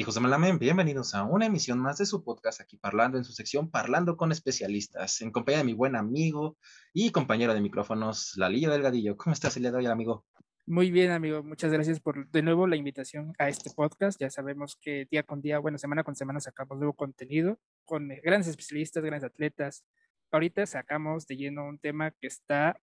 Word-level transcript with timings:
Hijos 0.00 0.14
de 0.14 0.22
Malamen, 0.22 0.58
bienvenidos 0.58 1.14
a 1.14 1.24
una 1.24 1.44
emisión 1.44 1.78
más 1.78 1.98
de 1.98 2.06
su 2.06 2.24
podcast 2.24 2.62
aquí 2.62 2.78
parlando 2.78 3.18
en 3.18 3.24
su 3.24 3.32
sección 3.32 3.70
Parlando 3.70 4.16
con 4.16 4.32
especialistas, 4.32 5.20
en 5.20 5.30
compañía 5.30 5.58
de 5.58 5.64
mi 5.64 5.74
buen 5.74 5.94
amigo 5.94 6.56
y 6.94 7.10
compañero 7.10 7.52
de 7.52 7.60
micrófonos, 7.60 8.32
Lalillo 8.38 8.70
Delgadillo. 8.70 9.18
¿Cómo 9.18 9.34
estás 9.34 9.58
el 9.58 9.64
día 9.64 9.72
de 9.72 9.76
hoy, 9.76 9.84
amigo? 9.84 10.24
Muy 10.64 10.90
bien, 10.90 11.10
amigo. 11.10 11.42
Muchas 11.42 11.70
gracias 11.70 12.00
por 12.00 12.26
de 12.30 12.40
nuevo 12.40 12.66
la 12.66 12.76
invitación 12.76 13.34
a 13.38 13.50
este 13.50 13.68
podcast. 13.76 14.18
Ya 14.18 14.30
sabemos 14.30 14.78
que 14.80 15.06
día 15.10 15.22
con 15.22 15.42
día, 15.42 15.58
bueno, 15.58 15.76
semana 15.76 16.02
con 16.02 16.16
semana 16.16 16.40
sacamos 16.40 16.78
nuevo 16.78 16.94
contenido 16.94 17.60
con 17.84 18.08
grandes 18.24 18.48
especialistas, 18.48 19.04
grandes 19.04 19.28
atletas. 19.28 19.84
Ahorita 20.30 20.64
sacamos 20.64 21.26
de 21.26 21.36
lleno 21.36 21.68
un 21.68 21.78
tema 21.78 22.10
que 22.12 22.26
está 22.26 22.80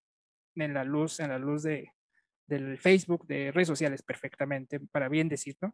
en 0.53 0.75
la 0.75 0.83
luz, 0.83 1.19
en 1.19 1.29
la 1.29 1.39
luz 1.39 1.63
de, 1.63 1.93
del 2.45 2.77
Facebook, 2.77 3.25
de 3.25 3.51
redes 3.51 3.69
sociales 3.69 4.03
perfectamente, 4.03 4.79
para 4.79 5.09
bien 5.09 5.29
decirlo. 5.29 5.73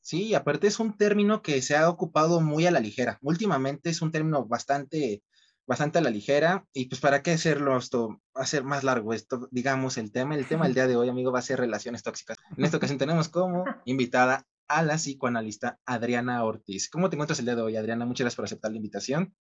Sí, 0.00 0.34
aparte 0.34 0.66
es 0.66 0.80
un 0.80 0.96
término 0.96 1.42
que 1.42 1.60
se 1.62 1.76
ha 1.76 1.88
ocupado 1.88 2.40
muy 2.40 2.66
a 2.66 2.70
la 2.70 2.80
ligera. 2.80 3.18
Últimamente 3.22 3.90
es 3.90 4.00
un 4.02 4.10
término 4.10 4.46
bastante, 4.46 5.22
bastante 5.66 5.98
a 5.98 6.02
la 6.02 6.10
ligera. 6.10 6.64
Y 6.72 6.86
pues, 6.86 7.00
¿para 7.00 7.22
qué 7.22 7.32
hacerlo 7.32 7.76
esto, 7.76 8.20
hacer 8.34 8.64
más 8.64 8.82
largo 8.82 9.12
esto? 9.12 9.48
Digamos, 9.50 9.98
el 9.98 10.10
tema, 10.10 10.34
el 10.34 10.46
tema 10.46 10.64
del 10.64 10.74
día 10.74 10.86
de 10.86 10.96
hoy, 10.96 11.08
amigo, 11.08 11.32
va 11.32 11.40
a 11.40 11.42
ser 11.42 11.60
relaciones 11.60 12.02
tóxicas. 12.02 12.38
En 12.56 12.64
esta 12.64 12.78
ocasión 12.78 12.98
tenemos 12.98 13.28
como 13.28 13.64
invitada 13.84 14.46
a 14.68 14.82
la 14.82 14.94
psicoanalista 14.94 15.78
Adriana 15.84 16.44
Ortiz. 16.44 16.88
¿Cómo 16.88 17.10
te 17.10 17.16
encuentras 17.16 17.40
el 17.40 17.44
día 17.44 17.56
de 17.56 17.62
hoy, 17.62 17.76
Adriana? 17.76 18.06
Muchas 18.06 18.24
gracias 18.24 18.36
por 18.36 18.44
aceptar 18.46 18.70
la 18.70 18.78
invitación. 18.78 19.34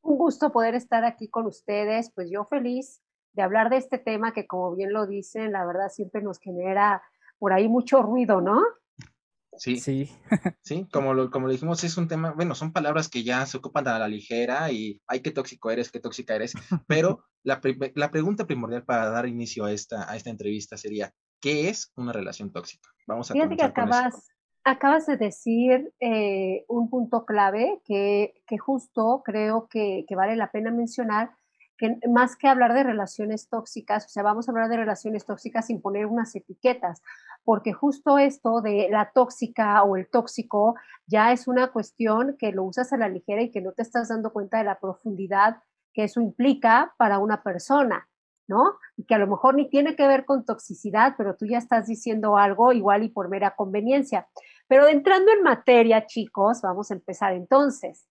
Un 0.00 0.18
gusto 0.18 0.50
poder 0.50 0.74
estar 0.74 1.04
aquí 1.04 1.28
con 1.28 1.46
ustedes. 1.46 2.10
Pues 2.12 2.30
yo 2.30 2.46
feliz 2.46 3.00
de 3.34 3.42
hablar 3.42 3.70
de 3.70 3.76
este 3.76 3.98
tema 3.98 4.32
que, 4.32 4.46
como 4.46 4.74
bien 4.74 4.92
lo 4.92 5.06
dicen, 5.06 5.52
la 5.52 5.64
verdad 5.64 5.88
siempre 5.88 6.22
nos 6.22 6.40
genera 6.40 7.02
por 7.38 7.52
ahí 7.52 7.68
mucho 7.68 8.02
ruido, 8.02 8.40
¿no? 8.40 8.60
Sí, 9.56 9.78
sí, 9.78 10.10
sí, 10.62 10.88
como 10.90 11.12
lo, 11.14 11.30
como 11.30 11.46
lo 11.46 11.52
dijimos, 11.52 11.84
es 11.84 11.96
un 11.96 12.08
tema, 12.08 12.32
bueno, 12.32 12.54
son 12.54 12.72
palabras 12.72 13.08
que 13.08 13.22
ya 13.22 13.44
se 13.46 13.58
ocupan 13.58 13.86
a 13.86 13.98
la 13.98 14.08
ligera 14.08 14.70
y 14.72 15.00
ay, 15.06 15.20
qué 15.20 15.30
tóxico 15.30 15.70
eres, 15.70 15.90
qué 15.90 16.00
tóxica 16.00 16.34
eres, 16.34 16.54
pero 16.86 17.24
la, 17.42 17.60
la 17.94 18.10
pregunta 18.10 18.46
primordial 18.46 18.84
para 18.84 19.10
dar 19.10 19.26
inicio 19.26 19.64
a 19.64 19.72
esta, 19.72 20.10
a 20.10 20.16
esta 20.16 20.30
entrevista 20.30 20.76
sería, 20.76 21.12
¿qué 21.40 21.68
es 21.68 21.92
una 21.96 22.12
relación 22.12 22.50
tóxica? 22.50 22.88
Vamos 23.06 23.30
a 23.30 23.34
Fíjate 23.34 23.56
que 23.56 23.64
acabas, 23.64 24.32
acabas 24.64 25.06
de 25.06 25.16
decir 25.16 25.92
eh, 26.00 26.64
un 26.68 26.88
punto 26.88 27.24
clave 27.24 27.80
que, 27.84 28.34
que 28.46 28.58
justo 28.58 29.22
creo 29.24 29.68
que, 29.68 30.04
que 30.08 30.16
vale 30.16 30.36
la 30.36 30.50
pena 30.50 30.70
mencionar, 30.70 31.32
que 31.76 31.98
más 32.08 32.36
que 32.36 32.48
hablar 32.48 32.74
de 32.74 32.84
relaciones 32.84 33.48
tóxicas, 33.48 34.06
o 34.06 34.08
sea, 34.08 34.22
vamos 34.22 34.48
a 34.48 34.52
hablar 34.52 34.68
de 34.68 34.76
relaciones 34.76 35.26
tóxicas 35.26 35.66
sin 35.66 35.80
poner 35.80 36.06
unas 36.06 36.34
etiquetas, 36.36 37.02
porque 37.44 37.72
justo 37.72 38.18
esto 38.18 38.60
de 38.60 38.88
la 38.90 39.10
tóxica 39.12 39.82
o 39.82 39.96
el 39.96 40.08
tóxico 40.08 40.74
ya 41.06 41.32
es 41.32 41.48
una 41.48 41.72
cuestión 41.72 42.36
que 42.38 42.52
lo 42.52 42.64
usas 42.64 42.92
a 42.92 42.96
la 42.96 43.08
ligera 43.08 43.42
y 43.42 43.50
que 43.50 43.60
no 43.60 43.72
te 43.72 43.82
estás 43.82 44.08
dando 44.08 44.32
cuenta 44.32 44.58
de 44.58 44.64
la 44.64 44.78
profundidad 44.78 45.62
que 45.92 46.04
eso 46.04 46.20
implica 46.20 46.94
para 46.98 47.18
una 47.18 47.42
persona, 47.42 48.08
¿no? 48.48 48.76
Y 48.96 49.04
que 49.04 49.14
a 49.14 49.18
lo 49.18 49.26
mejor 49.26 49.54
ni 49.54 49.68
tiene 49.68 49.96
que 49.96 50.06
ver 50.06 50.24
con 50.24 50.44
toxicidad, 50.44 51.14
pero 51.18 51.36
tú 51.36 51.46
ya 51.46 51.58
estás 51.58 51.86
diciendo 51.86 52.36
algo 52.36 52.72
igual 52.72 53.02
y 53.02 53.08
por 53.08 53.28
mera 53.28 53.54
conveniencia. 53.56 54.28
Pero 54.68 54.88
entrando 54.88 55.32
en 55.32 55.42
materia, 55.42 56.06
chicos, 56.06 56.62
vamos 56.62 56.90
a 56.90 56.94
empezar 56.94 57.34
entonces. 57.34 58.06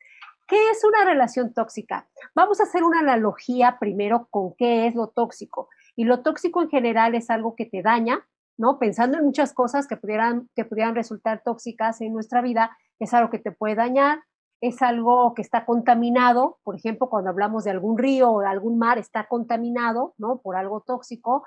¿Qué 0.48 0.70
es 0.72 0.84
una 0.84 1.06
relación 1.06 1.54
tóxica? 1.54 2.10
Vamos 2.36 2.60
a 2.60 2.64
hacer 2.64 2.84
una 2.84 3.00
analogía 3.00 3.78
primero 3.80 4.28
con 4.30 4.54
qué 4.58 4.86
es 4.86 4.96
lo 4.96 5.08
tóxico. 5.08 5.70
Y 5.96 6.04
lo 6.04 6.22
tóxico 6.22 6.62
en 6.62 6.70
general 6.70 7.16
es 7.16 7.30
algo 7.30 7.56
que 7.56 7.66
te 7.66 7.82
daña, 7.82 8.28
¿no? 8.62 8.78
Pensando 8.78 9.18
en 9.18 9.26
muchas 9.26 9.54
cosas 9.54 9.88
que 9.88 9.98
pudieran, 9.98 10.48
que 10.56 10.66
pudieran 10.66 10.94
resultar 10.94 11.42
tóxicas 11.44 12.00
en 12.00 12.14
nuestra 12.14 12.42
vida, 12.42 12.78
es 13.00 13.12
algo 13.12 13.32
que 13.32 13.40
te 13.40 13.52
puede 13.52 13.74
dañar, 13.74 14.22
es 14.62 14.84
algo 14.84 15.34
que 15.34 15.42
está 15.42 15.66
contaminado, 15.66 16.60
por 16.64 16.76
ejemplo, 16.76 17.10
cuando 17.10 17.32
hablamos 17.32 17.64
de 17.64 17.72
algún 17.72 17.98
río 17.98 18.30
o 18.30 18.42
algún 18.42 18.78
mar, 18.78 19.00
está 19.00 19.28
contaminado, 19.28 20.14
¿no? 20.20 20.42
Por 20.42 20.56
algo 20.56 20.82
tóxico, 20.82 21.44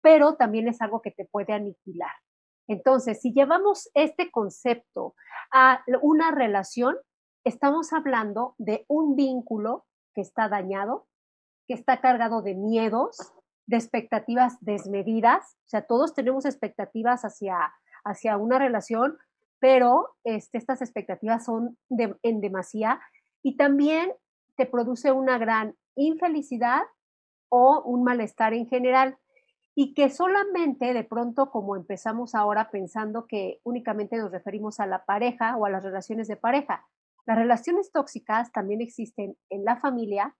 pero 0.00 0.36
también 0.36 0.66
es 0.66 0.80
algo 0.80 1.02
que 1.02 1.10
te 1.10 1.26
puede 1.26 1.52
aniquilar. 1.52 2.12
Entonces, 2.68 3.20
si 3.20 3.34
llevamos 3.34 3.90
este 3.92 4.30
concepto 4.30 5.14
a 5.52 5.82
una 6.00 6.30
relación, 6.30 6.96
estamos 7.44 7.92
hablando 7.92 8.54
de 8.56 8.86
un 8.88 9.14
vínculo 9.14 9.84
que 10.14 10.22
está 10.22 10.48
dañado, 10.48 11.06
que 11.68 11.74
está 11.74 12.00
cargado 12.00 12.40
de 12.40 12.54
miedos, 12.54 13.18
de 13.66 13.76
expectativas 13.76 14.56
desmedidas. 14.60 15.56
O 15.66 15.68
sea, 15.68 15.82
todos 15.82 16.14
tenemos 16.14 16.44
expectativas 16.44 17.24
hacia, 17.24 17.72
hacia 18.04 18.36
una 18.36 18.58
relación, 18.58 19.18
pero 19.58 20.14
este, 20.24 20.58
estas 20.58 20.82
expectativas 20.82 21.44
son 21.44 21.76
en 22.22 22.40
demasía 22.40 23.00
y 23.42 23.56
también 23.56 24.12
te 24.56 24.66
produce 24.66 25.12
una 25.12 25.38
gran 25.38 25.76
infelicidad 25.94 26.82
o 27.48 27.82
un 27.84 28.04
malestar 28.04 28.54
en 28.54 28.66
general 28.66 29.18
y 29.74 29.92
que 29.92 30.08
solamente 30.08 30.94
de 30.94 31.04
pronto 31.04 31.50
como 31.50 31.76
empezamos 31.76 32.34
ahora 32.34 32.70
pensando 32.70 33.26
que 33.26 33.60
únicamente 33.62 34.16
nos 34.16 34.30
referimos 34.30 34.80
a 34.80 34.86
la 34.86 35.04
pareja 35.04 35.56
o 35.56 35.66
a 35.66 35.70
las 35.70 35.84
relaciones 35.84 36.28
de 36.28 36.36
pareja, 36.36 36.86
las 37.26 37.36
relaciones 37.36 37.92
tóxicas 37.92 38.52
también 38.52 38.80
existen 38.80 39.36
en 39.50 39.64
la 39.64 39.76
familia, 39.76 40.36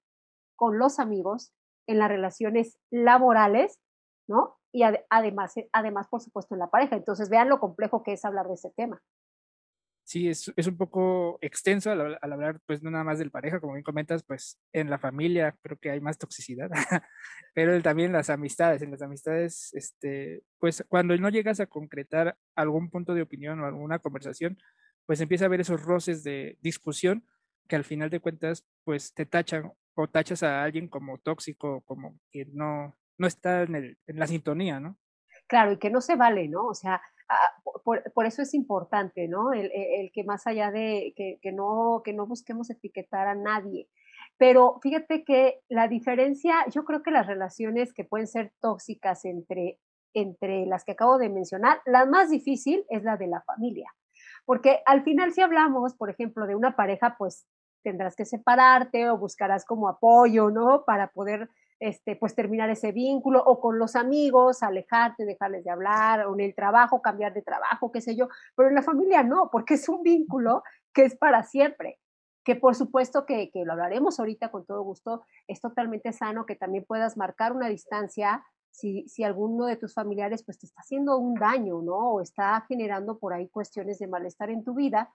con 0.55 0.79
los 0.79 0.99
amigos, 0.99 1.53
en 1.87 1.99
las 1.99 2.09
relaciones 2.09 2.79
laborales, 2.91 3.81
¿no? 4.29 4.57
Y 4.73 4.83
además, 5.11 5.57
eh, 5.57 5.69
además, 5.73 6.09
por 6.09 6.21
supuesto, 6.21 6.55
en 6.55 6.61
la 6.61 6.71
pareja. 6.71 6.97
Entonces, 6.97 7.31
vean 7.31 7.49
lo 7.49 7.61
complejo 7.61 8.03
que 8.03 8.13
es 8.13 8.25
hablar 8.25 8.47
de 8.49 8.55
ese 8.55 8.71
tema. 8.77 9.01
Sí, 10.05 10.29
es, 10.29 10.53
es 10.55 10.67
un 10.69 10.77
poco 10.77 11.39
extenso 11.41 11.91
al, 11.91 12.19
hablar, 12.21 12.61
pues, 12.67 12.83
no 12.83 12.91
nada 12.91 13.03
más 13.03 13.19
del 13.19 13.33
pareja, 13.33 13.59
como 13.59 13.73
bien 13.73 13.83
comentas, 13.83 14.23
pues, 14.23 14.61
en 14.73 14.89
la 14.89 14.99
familia 14.99 15.57
creo 15.63 15.79
que 15.79 15.91
hay 15.91 16.01
más 16.01 16.17
toxicidad, 16.17 16.71
pero 17.55 17.81
también 17.83 18.13
las 18.13 18.31
amistades, 18.31 18.83
en 18.83 18.93
las 18.93 19.03
amistades, 19.03 19.75
este, 19.75 20.45
pues, 20.59 20.85
cuando 20.89 21.17
no 21.17 21.29
llegas 21.29 21.59
a 21.59 21.67
concretar 21.67 22.37
algún 22.55 22.89
punto 22.89 23.15
de 23.15 23.23
opinión 23.23 23.59
o 23.61 23.67
alguna 23.67 23.99
conversación, 23.99 24.59
pues 25.07 25.21
empieza 25.21 25.45
a 25.45 25.47
haber 25.47 25.61
esos 25.61 25.83
roces 25.83 26.23
de 26.23 26.59
discusión 26.61 27.25
que 27.69 27.77
al 27.77 27.85
final 27.85 28.11
de 28.11 28.21
cuentas 28.21 28.67
pues 28.85 29.15
te 29.15 29.27
tachan 29.27 29.73
o 29.97 30.09
tachas 30.09 30.43
a 30.43 30.62
alguien 30.62 30.89
como 30.89 31.19
tóxico, 31.19 31.83
como 31.87 32.19
que 32.31 32.47
no, 32.53 32.95
no 33.19 33.27
está 33.27 33.62
en, 33.62 33.75
el, 33.75 33.99
en 34.07 34.19
la 34.19 34.27
sintonía, 34.27 34.79
¿no? 34.79 34.99
Claro, 35.49 35.73
y 35.73 35.79
que 35.79 35.91
no 35.91 36.01
se 36.01 36.17
vale, 36.17 36.49
¿no? 36.49 36.67
O 36.67 36.75
sea, 36.75 37.01
ah, 37.29 37.62
por, 37.83 38.27
eso 38.27 38.43
es 38.43 38.53
importante, 38.53 39.27
¿no? 39.27 39.53
El, 39.53 39.71
el, 39.73 40.11
que 40.12 40.25
más 40.25 40.47
allá 40.47 40.71
de 40.71 41.15
que, 41.17 41.39
que, 41.41 41.53
no, 41.53 42.03
que 42.05 42.12
no 42.12 42.27
busquemos 42.27 42.69
etiquetar 42.69 43.27
a 43.27 43.34
nadie. 43.34 43.89
Pero 44.39 44.79
fíjate 44.83 45.25
que 45.25 45.61
la 45.69 45.89
diferencia, 45.89 46.67
yo 46.71 46.84
creo 46.84 47.03
que 47.03 47.11
las 47.11 47.27
relaciones 47.27 47.95
que 47.95 48.05
pueden 48.05 48.27
ser 48.27 48.53
tóxicas 48.61 49.25
entre, 49.25 49.78
entre 50.13 50.67
las 50.67 50.84
que 50.84 50.93
acabo 50.93 51.17
de 51.17 51.31
mencionar, 51.31 51.81
la 51.87 52.05
más 52.05 52.28
difícil 52.28 52.84
es 52.91 53.03
la 53.03 53.17
de 53.17 53.28
la 53.28 53.41
familia. 53.43 53.91
Porque 54.45 54.83
al 54.84 55.05
final 55.05 55.33
si 55.33 55.41
hablamos, 55.41 55.95
por 55.95 56.11
ejemplo, 56.11 56.47
de 56.47 56.55
una 56.55 56.77
pareja, 56.77 57.17
pues 57.19 57.47
tendrás 57.87 58.17
que 58.17 58.25
separarte 58.25 59.09
o 59.09 59.17
buscarás 59.17 59.65
como 59.65 59.89
apoyo, 59.89 60.51
¿no? 60.51 60.85
Para 60.85 61.07
poder, 61.13 61.49
este, 61.79 62.17
pues 62.17 62.35
terminar 62.35 62.69
ese 62.69 62.91
vínculo 62.91 63.41
o 63.47 63.61
con 63.61 63.79
los 63.79 63.95
amigos, 63.95 64.65
alejarte, 64.65 65.25
dejarles 65.25 65.63
de 65.63 65.71
hablar, 65.71 66.27
o 66.27 66.35
en 66.35 66.41
el 66.41 66.53
trabajo, 66.53 67.01
cambiar 67.01 67.33
de 67.33 67.43
trabajo, 67.43 67.93
qué 67.93 68.01
sé 68.01 68.17
yo. 68.17 68.27
Pero 68.57 68.71
en 68.71 68.75
la 68.75 68.83
familia 68.83 69.23
no, 69.23 69.51
porque 69.53 69.75
es 69.75 69.89
un 69.89 70.03
vínculo 70.03 70.65
que 70.93 71.05
es 71.05 71.15
para 71.15 71.45
siempre 71.45 72.01
que 72.43 72.57
por 72.57 72.77
supuesto 72.77 73.27
que, 73.27 73.51
que, 73.51 73.65
lo 73.65 73.73
hablaremos 73.73 74.21
ahorita 74.21 74.53
con 74.53 74.65
todo 74.65 74.83
gusto, 74.83 75.23
es 75.49 75.61
totalmente 75.61 76.13
sano 76.13 76.47
que 76.47 76.55
también 76.55 76.85
puedas 76.85 77.17
marcar 77.17 77.53
una 77.53 77.69
distancia 77.69 78.45
si, 78.71 79.09
si 79.09 79.25
alguno 79.25 79.66
de 79.66 79.77
tus 79.77 79.95
familiares 79.95 80.45
pues 80.45 80.59
te 80.59 80.66
está 80.66 80.81
haciendo 80.81 81.19
un 81.19 81.34
daño, 81.34 81.83
¿no? 81.83 82.13
O 82.13 82.21
está 82.21 82.65
generando 82.69 83.19
por 83.19 83.33
ahí 83.33 83.49
cuestiones 83.49 83.99
de 83.99 84.07
malestar 84.07 84.51
en 84.51 84.63
tu 84.63 84.75
vida 84.75 85.13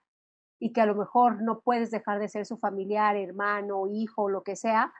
y 0.62 0.72
que 0.72 0.80
a 0.80 0.86
lo 0.86 0.94
mejor 0.94 1.42
no 1.42 1.60
puedes 1.60 1.90
dejar 1.90 2.20
de 2.20 2.28
ser 2.28 2.46
su 2.46 2.56
familiar, 2.56 3.16
hermano, 3.16 3.88
hijo, 3.92 4.28
lo 4.28 4.44
que 4.44 4.54
sea, 4.54 4.92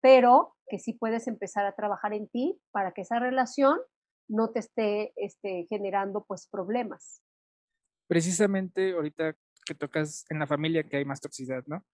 pero 0.00 0.56
que 0.66 0.80
sí 0.80 0.94
puedes 0.94 1.28
empezar 1.28 1.64
a 1.66 1.76
trabajar 1.76 2.12
en 2.12 2.28
ti 2.28 2.60
para 2.72 2.90
que 2.90 3.02
esa 3.02 3.20
relación 3.20 3.78
no 4.28 4.50
te 4.50 4.58
esté 4.58 5.12
este, 5.14 5.66
generando 5.68 6.24
pues 6.26 6.48
problemas. 6.50 7.22
Precisamente 8.08 8.92
ahorita 8.92 9.36
que 9.64 9.74
tocas 9.74 10.24
en 10.30 10.40
la 10.40 10.48
familia 10.48 10.82
que 10.82 10.96
hay 10.96 11.04
más 11.04 11.20
toxicidad, 11.20 11.62
¿no? 11.66 11.84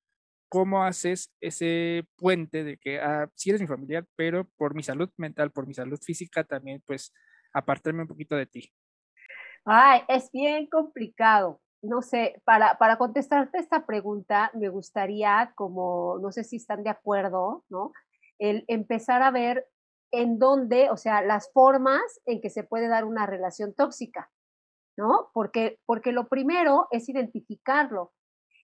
¿cómo 0.48 0.82
haces 0.82 1.30
ese 1.40 2.08
puente 2.16 2.64
de 2.64 2.76
que 2.76 3.00
ah, 3.00 3.30
sí 3.36 3.50
eres 3.50 3.60
mi 3.60 3.68
familiar, 3.68 4.04
pero 4.16 4.48
por 4.56 4.74
mi 4.74 4.82
salud 4.82 5.08
mental, 5.16 5.52
por 5.52 5.66
mi 5.66 5.74
salud 5.74 6.00
física 6.02 6.42
también, 6.42 6.82
pues 6.86 7.12
apartarme 7.52 8.02
un 8.02 8.08
poquito 8.08 8.34
de 8.34 8.46
ti? 8.46 8.72
Ay, 9.64 10.00
es 10.08 10.30
bien 10.32 10.66
complicado. 10.66 11.60
No 11.82 12.02
sé, 12.02 12.40
para, 12.44 12.76
para 12.78 12.98
contestarte 12.98 13.58
esta 13.58 13.86
pregunta, 13.86 14.50
me 14.54 14.68
gustaría, 14.68 15.52
como 15.56 16.18
no 16.20 16.30
sé 16.32 16.44
si 16.44 16.56
están 16.56 16.82
de 16.82 16.90
acuerdo, 16.90 17.64
¿no? 17.68 17.92
El 18.38 18.64
empezar 18.68 19.22
a 19.22 19.30
ver 19.30 19.66
en 20.12 20.38
dónde, 20.38 20.90
o 20.90 20.96
sea, 20.96 21.22
las 21.22 21.50
formas 21.52 22.02
en 22.26 22.40
que 22.40 22.50
se 22.50 22.64
puede 22.64 22.88
dar 22.88 23.04
una 23.04 23.26
relación 23.26 23.74
tóxica. 23.74 24.30
¿no? 25.00 25.30
Porque, 25.32 25.78
porque 25.86 26.12
lo 26.12 26.28
primero 26.28 26.86
es 26.90 27.08
identificarlo. 27.08 28.12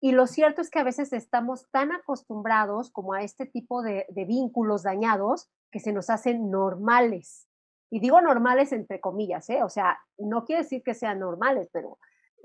Y 0.02 0.12
lo 0.12 0.28
cierto 0.28 0.62
es 0.62 0.70
que 0.70 0.80
a 0.80 0.84
veces 0.84 1.14
estamos 1.14 1.70
tan 1.72 1.92
acostumbrados 1.94 2.92
como 2.92 3.14
a 3.14 3.22
este 3.22 3.46
tipo 3.46 3.82
de, 3.82 4.06
de 4.10 4.26
vínculos 4.26 4.84
dañados 4.84 5.50
que 5.72 5.80
se 5.80 5.94
nos 5.94 6.10
hacen 6.10 6.50
normales. 6.52 7.48
Y 7.90 8.00
digo 8.00 8.20
normales 8.22 8.74
entre 8.74 9.00
comillas, 9.00 9.50
¿eh? 9.50 9.64
O 9.64 9.70
sea, 9.70 10.00
no 10.18 10.44
quiere 10.44 10.64
decir 10.64 10.84
que 10.84 10.94
sean 10.96 11.20
normales, 11.20 11.70
pero 11.72 12.00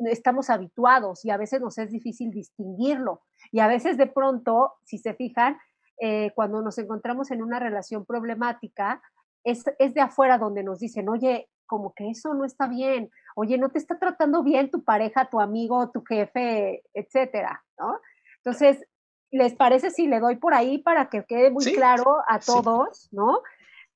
estamos 0.07 0.51
habituados 0.51 1.25
y 1.25 1.31
a 1.31 1.37
veces 1.37 1.61
nos 1.61 1.79
es 1.79 1.91
difícil 1.91 2.31
distinguirlo. 2.31 3.23
Y 3.51 3.61
a 3.61 3.69
veces 3.69 3.97
de 3.97 4.07
pronto, 4.07 4.75
si 4.85 4.99
se 4.99 5.15
fijan, 5.15 5.59
eh, 6.01 6.33
cuando 6.35 6.63
nos 6.63 6.79
encontramos 6.79 7.31
en 7.31 7.43
una 7.43 7.59
relación 7.59 8.05
problemática, 8.05 9.03
es, 9.45 9.65
es, 9.79 9.95
de 9.95 10.01
afuera 10.01 10.39
donde 10.39 10.63
nos 10.63 10.79
dicen, 10.79 11.09
oye, 11.09 11.49
como 11.67 11.93
que 11.95 12.11
eso 12.11 12.35
no 12.35 12.45
está 12.45 12.67
bien, 12.67 13.11
oye, 13.35 13.59
no 13.59 13.71
te 13.71 13.79
está 13.79 13.99
tratando 13.99 14.43
bien 14.43 14.71
tu 14.71 14.85
pareja, 14.85 15.29
tu 15.29 15.41
amigo, 15.41 15.91
tu 15.91 16.03
jefe, 16.05 16.83
etcétera, 16.95 17.65
¿no? 17.79 18.01
Entonces, 18.39 18.85
¿les 19.31 19.55
parece 19.55 19.91
si 19.91 20.07
le 20.07 20.21
doy 20.21 20.37
por 20.37 20.55
ahí 20.55 20.79
para 20.79 21.09
que 21.09 21.25
quede 21.25 21.51
muy 21.51 21.65
claro 21.75 22.19
a 22.29 22.39
todos, 22.41 23.09
¿no? 23.13 23.43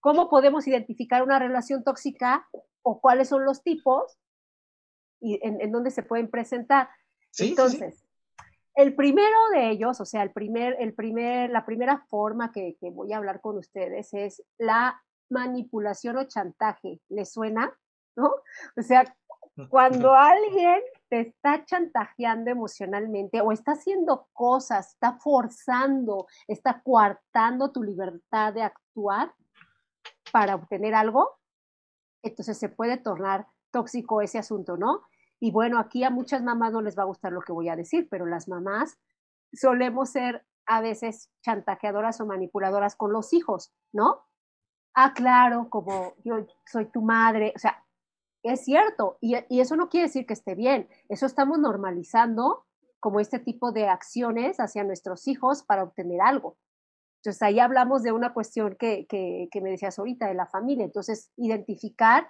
¿Cómo 0.00 0.28
podemos 0.28 0.66
identificar 0.66 1.22
una 1.22 1.38
relación 1.38 1.84
tóxica 1.84 2.48
o 2.82 3.00
cuáles 3.00 3.28
son 3.28 3.44
los 3.44 3.62
tipos 3.62 4.18
y 5.22 5.38
en, 5.42 5.70
dónde 5.70 5.90
se 5.90 6.02
pueden 6.02 6.28
presentar? 6.28 6.88
Entonces, 7.38 8.04
el 8.74 8.94
primero 8.94 9.36
de 9.52 9.70
ellos, 9.70 10.00
o 10.00 10.04
sea, 10.04 10.22
el 10.22 10.32
primer, 10.32 10.76
el 10.80 10.94
primer, 10.94 11.50
la 11.50 11.64
primera 11.64 12.04
forma 12.08 12.52
que, 12.52 12.76
que 12.80 12.90
voy 12.90 13.12
a 13.12 13.18
hablar 13.18 13.40
con 13.40 13.56
ustedes 13.58 14.12
es 14.12 14.42
la 14.58 15.02
manipulación 15.30 16.16
o 16.16 16.24
chantaje. 16.24 17.00
¿Les 17.08 17.32
suena? 17.32 17.72
¿No? 18.16 18.30
O 18.76 18.82
sea, 18.82 19.04
cuando 19.68 20.14
alguien 20.14 20.80
te 21.08 21.20
está 21.20 21.64
chantajeando 21.64 22.50
emocionalmente 22.50 23.40
o 23.40 23.52
está 23.52 23.72
haciendo 23.72 24.28
cosas, 24.32 24.92
está 24.92 25.18
forzando, 25.18 26.26
está 26.48 26.80
coartando 26.82 27.70
tu 27.70 27.82
libertad 27.82 28.54
de 28.54 28.62
actuar 28.62 29.34
para 30.30 30.54
obtener 30.54 30.94
algo, 30.94 31.38
entonces 32.22 32.56
se 32.56 32.70
puede 32.70 32.96
tornar 32.96 33.46
tóxico 33.70 34.22
ese 34.22 34.38
asunto, 34.38 34.76
¿no? 34.76 35.02
Y 35.42 35.50
bueno, 35.50 35.78
aquí 35.78 36.04
a 36.04 36.10
muchas 36.10 36.42
mamás 36.42 36.72
no 36.72 36.82
les 36.82 36.96
va 36.96 37.02
a 37.02 37.06
gustar 37.06 37.32
lo 37.32 37.40
que 37.40 37.52
voy 37.52 37.68
a 37.68 37.74
decir, 37.76 38.06
pero 38.08 38.26
las 38.26 38.46
mamás 38.46 38.98
solemos 39.52 40.10
ser 40.10 40.46
a 40.66 40.80
veces 40.80 41.30
chantajeadoras 41.42 42.20
o 42.20 42.26
manipuladoras 42.26 42.94
con 42.94 43.12
los 43.12 43.32
hijos, 43.32 43.72
¿no? 43.92 44.22
ah, 44.94 45.12
claro, 45.14 45.68
como 45.70 46.14
yo 46.24 46.46
soy 46.66 46.86
tu 46.86 47.02
madre, 47.02 47.52
o 47.56 47.58
sea, 47.58 47.84
es 48.42 48.64
cierto, 48.64 49.18
y, 49.20 49.36
eso 49.48 49.76
no 49.76 49.88
quiere 49.88 50.06
decir 50.06 50.26
que 50.26 50.34
esté 50.34 50.54
bien, 50.54 50.88
eso 51.08 51.26
estamos 51.26 51.58
normalizando 51.58 52.66
como 53.00 53.20
este 53.20 53.38
tipo 53.38 53.72
de 53.72 53.88
acciones 53.88 54.58
hacia 54.58 54.84
nuestros 54.84 55.26
hijos 55.28 55.62
para 55.62 55.82
obtener 55.82 56.20
algo. 56.20 56.56
Entonces 57.20 57.42
ahí 57.42 57.60
hablamos 57.60 58.02
de 58.02 58.12
una 58.12 58.32
cuestión 58.32 58.76
que, 58.76 59.06
que, 59.08 59.48
que 59.50 59.60
me 59.60 59.70
decías 59.70 59.98
ahorita, 59.98 60.26
de 60.26 60.34
la 60.34 60.46
familia. 60.46 60.84
Entonces, 60.84 61.30
identificar 61.36 62.28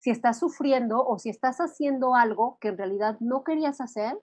si 0.00 0.10
estás 0.10 0.38
sufriendo 0.38 1.04
o 1.04 1.18
si 1.18 1.30
estás 1.30 1.58
haciendo 1.58 2.14
algo 2.14 2.58
que 2.60 2.68
en 2.68 2.78
realidad 2.78 3.16
no 3.20 3.44
querías 3.44 3.80
hacer, 3.80 4.18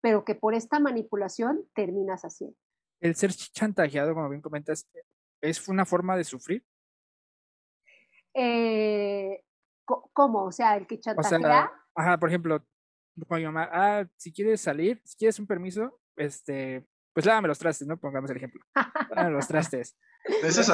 pero 0.00 0.24
que 0.24 0.34
por 0.34 0.54
esta 0.54 0.78
manipulación 0.80 1.64
terminas 1.74 2.22
haciendo. 2.22 2.56
El 3.00 3.14
ser 3.14 3.32
chantajeado, 3.32 4.14
como 4.14 4.28
bien 4.28 4.42
comentas, 4.42 4.88
¿es 5.40 5.68
una 5.68 5.84
forma 5.84 6.16
de 6.16 6.24
sufrir? 6.24 6.64
eh, 8.34 9.42
¿cómo? 9.84 10.44
O 10.44 10.52
sea, 10.52 10.76
el 10.76 10.86
que 10.86 11.00
chantajea. 11.00 11.72
ajá, 11.94 12.18
por 12.18 12.28
ejemplo, 12.28 12.64
con 13.26 13.38
mi 13.38 13.44
mamá, 13.44 13.68
ah, 13.72 14.06
si 14.16 14.32
quieres 14.32 14.60
salir, 14.60 15.00
si 15.04 15.16
quieres 15.16 15.38
un 15.40 15.46
permiso, 15.46 15.98
este, 16.16 16.86
pues 17.18 17.26
lávame 17.26 17.48
los 17.48 17.58
trastes, 17.58 17.88
¿no? 17.88 17.96
Pongamos 17.96 18.30
el 18.30 18.36
ejemplo. 18.36 18.60
Lávame 19.10 19.32
los 19.32 19.48
trastes. 19.48 19.96
Eso, 20.44 20.72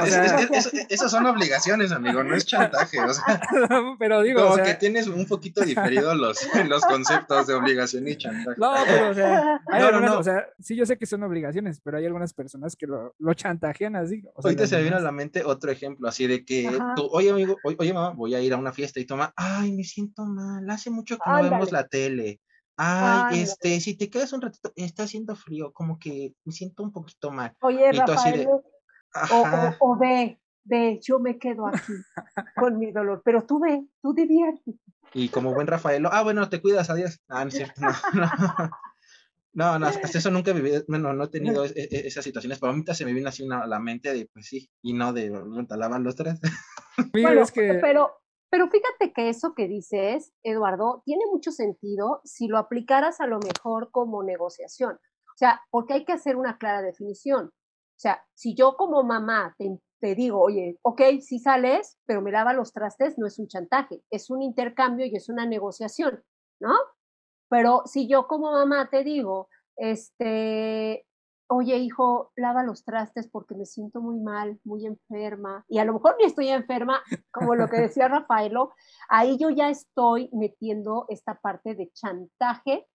esas 0.91 1.11
son 1.11 1.25
obligaciones, 1.25 1.91
amigo, 1.91 2.23
no 2.23 2.37
es 2.37 2.45
chantaje. 2.45 3.01
O 3.01 3.15
sea, 3.15 3.41
pero 3.99 4.21
digo. 4.21 4.43
Como 4.43 4.63
que 4.63 4.75
tienes 4.75 5.07
un 5.07 5.25
poquito 5.27 5.63
diferido 5.63 6.15
los, 6.15 6.47
los 6.69 6.83
conceptos 6.83 7.47
de 7.47 7.55
obligación 7.55 8.07
y 8.09 8.19
chantaje. 8.19 8.61
No, 8.61 8.75
pero 8.85 9.09
o 9.09 9.15
sea, 9.15 9.63
hay 9.69 9.83
algunas, 9.85 10.17
o 10.17 10.23
sea, 10.23 10.47
sí, 10.61 10.77
yo 10.77 10.85
sé 10.85 10.99
que 10.99 11.07
son 11.07 11.23
obligaciones, 11.23 11.81
pero 11.81 11.97
hay 11.97 12.05
algunas 12.05 12.35
personas 12.35 12.77
que 12.77 12.87
lo, 12.87 13.15
lo 13.19 13.33
chantajean 13.33 13.97
así. 13.97 14.23
O 14.35 14.43
sea, 14.43 14.51
Ahorita 14.51 14.67
se 14.67 14.77
me 14.77 14.83
vino 14.83 14.97
a 14.97 15.01
la 15.01 15.13
mente 15.13 15.45
otro 15.45 15.71
ejemplo, 15.71 16.09
así 16.09 16.27
de 16.27 16.45
que 16.45 16.71
tú, 16.95 17.09
oye, 17.11 17.31
amigo, 17.31 17.57
oye, 17.63 17.95
mamá, 17.95 18.11
voy 18.11 18.35
a 18.35 18.43
ir 18.43 18.53
a 18.53 18.59
una 18.59 18.75
fiesta 18.75 19.01
y 19.01 19.07
toma, 19.07 19.33
ay, 19.35 19.73
me 19.73 19.85
siento 19.85 20.27
mal, 20.27 20.69
hace 20.69 20.91
mucho 20.91 21.17
que 21.17 21.31
no 21.31 21.43
vemos 21.43 21.73
la 21.73 21.89
tele. 21.89 22.43
Ay, 22.77 23.43
este, 23.43 23.81
si 23.81 23.97
te 23.97 24.11
quedas 24.11 24.33
un 24.33 24.43
ratito, 24.43 24.73
está 24.75 25.05
haciendo 25.05 25.37
frío, 25.37 25.73
como 25.73 25.99
que 25.99 26.35
me 26.45 26.53
siento 26.53 26.83
un 26.83 26.93
poquito 26.93 27.31
mal. 27.31 27.55
Oye, 27.61 27.93
Rafael, 27.93 28.49
o, 28.49 29.75
o, 29.79 29.97
ve, 29.97 30.41
ve, 30.65 30.99
yo 31.03 31.21
me 31.21 31.39
quedo 31.39 31.69
aquí 31.69 31.93
con 32.57 32.79
mi 32.79 32.91
dolor, 32.91 33.23
pero 33.25 33.47
tú 33.47 33.61
ve, 33.61 33.87
tú 34.03 34.13
diviértete. 34.13 34.79
Y 35.13 35.29
como 35.29 35.55
buen 35.55 35.69
Rafael, 35.69 36.05
ah, 36.11 36.23
bueno, 36.23 36.49
te 36.49 36.61
cuidas, 36.61 36.91
adiós. 36.91 37.21
Ah, 37.29 37.45
no 37.45 37.49
es 37.49 37.55
cierto, 37.55 37.81
no, 37.81 37.89
no. 38.15 38.71
No, 39.55 39.79
no, 39.79 39.87
hasta 39.87 40.19
eso 40.19 40.33
nunca 40.33 40.51
he 40.51 40.55
vivido, 40.55 40.83
bueno, 40.89 41.13
no 41.13 41.25
he 41.25 41.29
tenido 41.29 41.65
e, 41.65 41.71
e, 41.77 42.07
esas 42.09 42.25
situaciones, 42.25 42.59
pero 42.59 42.73
ahorita 42.73 42.93
se 42.93 43.05
me 43.05 43.13
viene 43.13 43.29
así 43.29 43.47
a 43.49 43.69
la 43.69 43.79
mente 43.79 44.13
de, 44.13 44.29
pues 44.33 44.47
sí, 44.47 44.69
y 44.83 44.95
no 44.95 45.13
de, 45.13 45.31
lavan 45.71 46.03
los 46.03 46.17
tres. 46.17 46.41
Bueno, 47.13 47.43
es 47.43 47.53
que... 47.53 47.79
pero, 47.81 48.24
pero 48.55 48.71
fíjate 48.71 49.13
que 49.13 49.31
eso 49.31 49.53
que 49.53 49.67
dices, 49.67 50.33
Eduardo, 50.45 51.03
tiene 51.05 51.25
mucho 51.27 51.51
sentido 51.51 52.21
si 52.23 52.47
lo 52.47 52.57
aplicaras 52.57 53.21
a 53.21 53.27
lo 53.27 53.41
mejor 53.41 53.91
como 53.91 54.23
negociación. 54.23 54.93
O 54.93 55.37
sea, 55.37 55.61
porque 55.71 55.95
hay 55.95 56.05
que 56.05 56.13
hacer 56.13 56.37
una 56.37 56.57
clara 56.57 56.81
definición. 56.81 57.47
O 57.47 57.99
sea, 57.99 58.25
si 58.35 58.55
yo 58.55 58.77
como 58.77 59.03
mamá 59.03 59.57
te, 59.59 60.15
digo, 60.15 60.41
oye, 60.41 60.79
ok, 60.83 61.03
si 61.21 61.41
sales, 61.41 61.99
pero 62.07 62.23
me 62.23 62.31
lava 62.31 62.53
los 62.53 62.73
trastes, 62.73 63.19
no 63.19 63.27
es 63.27 63.41
un 63.41 63.49
chantaje, 63.49 64.05
es 64.09 64.31
un 64.31 64.41
intercambio 64.41 65.05
y 65.05 65.17
es 65.17 65.29
una 65.29 65.47
negociación, 65.47 66.23
¿no? 66.61 66.77
Pero 67.49 67.83
si 67.87 68.07
yo 68.07 68.29
como 68.29 68.53
mamá 68.53 68.89
te 68.89 69.03
digo, 69.03 69.49
este, 69.75 71.09
oye 71.49 71.77
hijo, 71.79 72.33
lava 72.37 72.63
los 72.63 72.85
trastes 72.85 73.29
porque 73.29 73.55
me 73.55 73.67
siento 73.67 74.01
muy 74.01 74.19
mal, 74.21 74.61
muy 74.65 74.87
enferma, 74.87 75.65
y 75.69 75.79
a 75.79 75.85
lo 75.85 75.93
mejor 75.93 76.17
ni 76.19 76.25
estoy 76.25 76.49
enferma, 76.49 77.03
como 77.31 77.55
lo 77.55 77.69
que 77.69 77.79
decía 77.79 78.09
Rafaelo, 78.09 78.73
ahí 79.09 79.37
yo 79.39 79.51
ya 79.51 79.69
estoy 79.71 80.31
metiendo 80.33 81.07
esta 81.09 81.41
parte 81.41 81.75
de 81.75 81.91
chantaje 81.93 82.87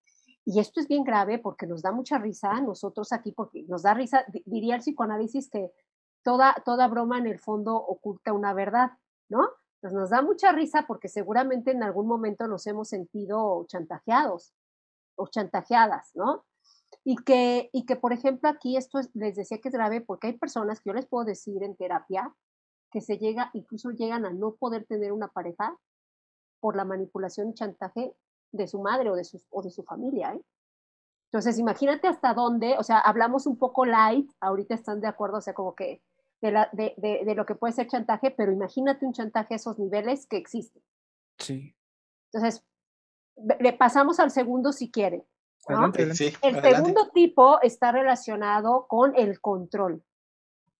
y 0.45 0.59
esto 0.59 0.79
es 0.79 0.87
bien 0.87 1.03
grave 1.03 1.37
porque 1.37 1.67
nos 1.67 1.81
da 1.81 1.91
mucha 1.91 2.17
risa 2.17 2.51
a 2.51 2.61
nosotros 2.61 3.11
aquí, 3.11 3.31
porque 3.31 3.63
nos 3.67 3.83
da 3.83 3.93
risa, 3.93 4.25
diría 4.45 4.75
el 4.75 4.81
psicoanálisis 4.81 5.49
que 5.49 5.71
toda, 6.23 6.55
toda 6.65 6.87
broma 6.87 7.19
en 7.19 7.27
el 7.27 7.39
fondo 7.39 7.75
oculta 7.75 8.33
una 8.33 8.53
verdad, 8.53 8.91
¿no? 9.29 9.47
Nos 9.81 10.09
da 10.09 10.21
mucha 10.21 10.51
risa 10.51 10.85
porque 10.87 11.07
seguramente 11.07 11.71
en 11.71 11.83
algún 11.83 12.07
momento 12.07 12.47
nos 12.47 12.65
hemos 12.67 12.89
sentido 12.89 13.65
chantajeados 13.67 14.53
o 15.15 15.27
chantajeadas, 15.27 16.11
¿no? 16.15 16.45
Y 17.05 17.15
que, 17.17 17.69
y 17.71 17.85
que 17.85 17.95
por 17.95 18.13
ejemplo, 18.13 18.49
aquí 18.49 18.77
esto 18.77 18.99
les 19.13 19.35
decía 19.35 19.59
que 19.59 19.69
es 19.69 19.73
grave 19.73 20.01
porque 20.01 20.27
hay 20.27 20.37
personas 20.37 20.79
que 20.79 20.89
yo 20.89 20.93
les 20.93 21.07
puedo 21.07 21.25
decir 21.25 21.63
en 21.63 21.75
terapia 21.75 22.33
que 22.91 23.01
se 23.01 23.17
llega, 23.17 23.51
incluso 23.53 23.91
llegan 23.91 24.25
a 24.25 24.31
no 24.31 24.55
poder 24.55 24.85
tener 24.85 25.11
una 25.11 25.27
pareja 25.27 25.77
por 26.59 26.75
la 26.75 26.85
manipulación 26.85 27.49
y 27.49 27.53
chantaje 27.53 28.13
de 28.51 28.67
su 28.67 28.81
madre 28.81 29.09
o 29.09 29.15
de 29.15 29.23
su, 29.23 29.41
o 29.49 29.61
de 29.61 29.69
su 29.69 29.83
familia. 29.83 30.33
¿eh? 30.33 30.41
Entonces, 31.31 31.59
imagínate 31.59 32.07
hasta 32.07 32.33
dónde, 32.33 32.75
o 32.77 32.83
sea, 32.83 32.99
hablamos 32.99 33.45
un 33.45 33.57
poco 33.57 33.85
light, 33.85 34.29
ahorita 34.39 34.73
están 34.73 34.99
de 34.99 35.07
acuerdo, 35.07 35.37
o 35.37 35.41
sea, 35.41 35.53
como 35.53 35.75
que 35.75 36.01
de, 36.41 36.51
la, 36.51 36.69
de, 36.73 36.95
de, 36.97 37.35
lo 37.35 37.45
que 37.45 37.55
puede 37.55 37.73
ser 37.73 37.87
chantaje, 37.87 38.31
pero 38.31 38.51
imagínate 38.51 39.05
un 39.05 39.13
chantaje 39.13 39.53
a 39.53 39.57
esos 39.57 39.77
niveles 39.77 40.25
que 40.25 40.37
existe. 40.37 40.81
Sí. 41.37 41.75
Entonces, 42.31 42.65
le 43.59 43.73
pasamos 43.73 44.19
al 44.19 44.31
segundo 44.31 44.71
si 44.71 44.89
quieren. 44.89 45.23
El 45.67 46.61
segundo 46.61 47.09
tipo 47.13 47.61
está 47.61 47.91
relacionado 47.91 48.87
con 48.87 49.15
el 49.15 49.39
control, 49.41 50.03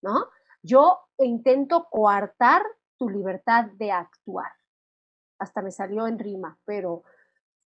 ¿no? 0.01 0.27
Yo 0.61 0.99
intento 1.17 1.87
coartar 1.89 2.63
tu 2.97 3.09
libertad 3.09 3.65
de 3.77 3.91
actuar. 3.91 4.51
Hasta 5.37 5.61
me 5.61 5.71
salió 5.71 6.07
en 6.07 6.19
rima, 6.19 6.57
pero 6.65 7.03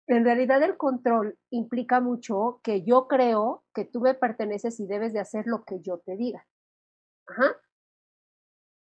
en 0.06 0.24
realidad 0.24 0.62
el 0.62 0.76
control 0.76 1.38
implica 1.50 2.00
mucho 2.00 2.60
que 2.62 2.82
yo 2.82 3.06
creo 3.06 3.62
que 3.72 3.84
tú 3.84 4.00
me 4.00 4.14
perteneces 4.14 4.80
y 4.80 4.86
debes 4.86 5.12
de 5.12 5.20
hacer 5.20 5.46
lo 5.46 5.64
que 5.64 5.80
yo 5.80 5.98
te 5.98 6.16
diga. 6.16 6.46
Ajá. 7.26 7.56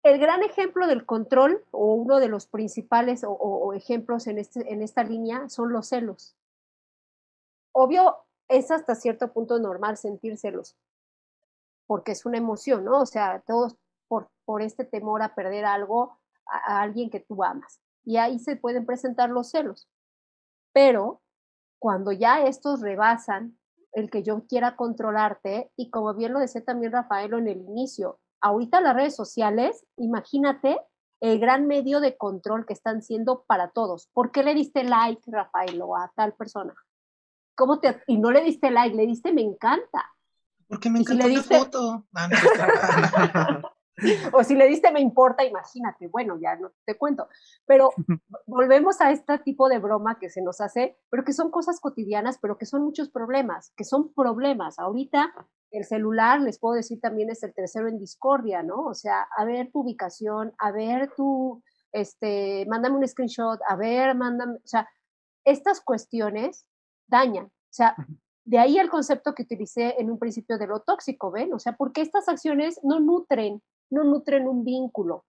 El 0.03 0.21
gran 0.21 0.43
ejemplo 0.43 0.87
del 0.87 1.05
control, 1.05 1.65
o 1.73 1.95
uno 1.95 2.21
de 2.21 2.29
los 2.29 2.47
principales 2.47 3.25
o, 3.27 3.73
ejemplos 3.75 4.29
en, 4.29 4.39
este, 4.39 4.73
en 4.73 4.83
esta 4.83 5.03
línea, 5.03 5.49
son 5.49 5.73
los 5.73 5.89
celos. 5.89 6.37
Obvio, 7.78 8.16
es 8.49 8.71
hasta 8.71 8.95
cierto 8.95 9.35
punto 9.35 9.59
normal 9.59 9.99
sentir 9.99 10.38
celos, 10.38 10.78
porque 11.87 12.12
es 12.12 12.25
una 12.25 12.38
emoción, 12.38 12.87
¿no? 12.87 13.02
O 13.02 13.04
sea, 13.04 13.42
todos 13.47 13.76
por, 14.09 14.30
por 14.47 14.62
este 14.62 14.87
temor 14.87 15.21
a 15.21 15.35
perder 15.35 15.66
algo 15.66 16.18
a 16.47 16.80
alguien 16.80 17.11
que 17.11 17.21
tú 17.21 17.45
amas. 17.45 17.78
Y 18.02 18.16
ahí 18.16 18.38
se 18.38 18.56
pueden 18.56 18.87
presentar 18.87 19.28
los 19.28 19.50
celos. 19.50 19.90
Pero 20.73 21.21
cuando 21.78 22.12
ya 22.12 22.47
estos 22.47 22.80
rebasan 22.80 23.59
el 23.92 24.11
que 24.11 24.23
yo 24.23 24.47
quiera 24.47 24.75
controlarte, 24.75 25.71
y 25.76 25.90
como 25.90 26.14
bien 26.14 26.33
lo 26.33 26.38
decía 26.38 26.64
también 26.64 26.92
Rafael 26.92 27.35
en 27.35 27.49
el 27.49 27.59
inicio, 27.59 28.21
ahorita 28.40 28.80
las 28.80 28.97
redes 28.97 29.14
sociales, 29.14 29.85
imagínate 29.99 30.80
el 31.21 31.38
gran 31.38 31.66
medio 31.66 32.00
de 32.00 32.16
control 32.16 32.64
que 32.64 32.73
están 32.73 33.02
siendo 33.02 33.42
para 33.42 33.68
todos. 33.73 34.09
¿Por 34.14 34.33
qué 34.33 34.42
le 34.42 34.54
diste 34.54 34.83
like, 34.83 35.30
Rafael, 35.30 35.83
o 35.83 35.95
a 35.95 36.11
tal 36.16 36.33
persona? 36.33 36.75
¿Cómo 37.57 37.81
te, 37.81 38.03
y 38.07 38.19
no 38.19 38.31
le 38.31 38.43
diste 38.43 38.71
like, 38.71 38.95
le 38.95 39.07
diste 39.07 39.33
me 39.33 39.43
encanta. 39.43 40.13
Porque 40.69 40.91
me 40.91 41.01
encanta 41.01 41.27
la 41.27 41.43
foto. 41.43 42.07
Ah, 42.15 42.29
o 44.33 44.45
si 44.45 44.55
le 44.55 44.69
diste 44.69 44.91
me 44.93 45.01
importa, 45.01 45.45
imagínate, 45.45 46.09
bueno, 46.09 46.39
ya 46.39 46.57
no 46.57 46.73
te 46.85 46.97
cuento. 46.97 47.29
Pero 47.67 47.91
volvemos 48.47 49.01
a 49.01 49.11
este 49.11 49.39
tipo 49.39 49.69
de 49.69 49.79
broma 49.79 50.19
que 50.19 50.29
se 50.29 50.43
nos 50.43 50.61
hace, 50.61 50.99
pero 51.11 51.25
que 51.25 51.33
son 51.33 51.51
cosas 51.51 51.81
cotidianas, 51.81 52.39
pero 52.41 52.59
que 52.59 52.67
son 52.67 52.83
muchos 52.83 53.09
problemas, 53.09 53.73
que 53.77 53.85
son 53.85 54.13
problemas. 54.13 54.79
Ahorita 54.79 55.33
el 55.71 55.85
celular, 55.85 56.41
les 56.41 56.59
puedo 56.59 56.75
decir 56.75 57.01
también, 57.01 57.31
es 57.31 57.43
el 57.43 57.55
tercero 57.55 57.89
en 57.89 57.99
discordia, 57.99 58.63
¿no? 58.63 58.85
O 58.85 58.95
sea, 58.95 59.27
a 59.37 59.45
ver 59.45 59.71
tu 59.73 59.81
ubicación, 59.81 60.53
a 60.59 60.71
ver 60.71 61.13
tu, 61.17 61.63
este, 61.93 62.67
mándame 62.69 62.97
un 62.97 63.07
screenshot, 63.07 63.61
a 63.69 63.77
ver, 63.77 64.15
mándame, 64.15 64.57
o 64.57 64.67
sea, 64.67 64.89
estas 65.45 65.81
cuestiones 65.81 66.67
dañan. 67.07 67.47
O 67.47 67.75
sea, 67.77 67.97
de 68.45 68.59
ahí 68.59 68.79
el 68.79 68.91
concepto 68.91 69.35
que 69.35 69.43
utilicé 69.43 70.01
en 70.01 70.11
un 70.11 70.19
principio 70.19 70.59
de 70.59 70.67
lo 70.67 70.81
tóxico, 70.81 71.31
¿ven? 71.31 71.53
O 71.53 71.59
sea, 71.59 71.77
porque 71.77 72.01
estas 72.01 72.29
acciones 72.29 72.81
no 72.83 73.01
nutren 73.01 73.63
no 73.91 74.05
nutren 74.05 74.49
un 74.49 74.65
vínculo, 74.65 75.25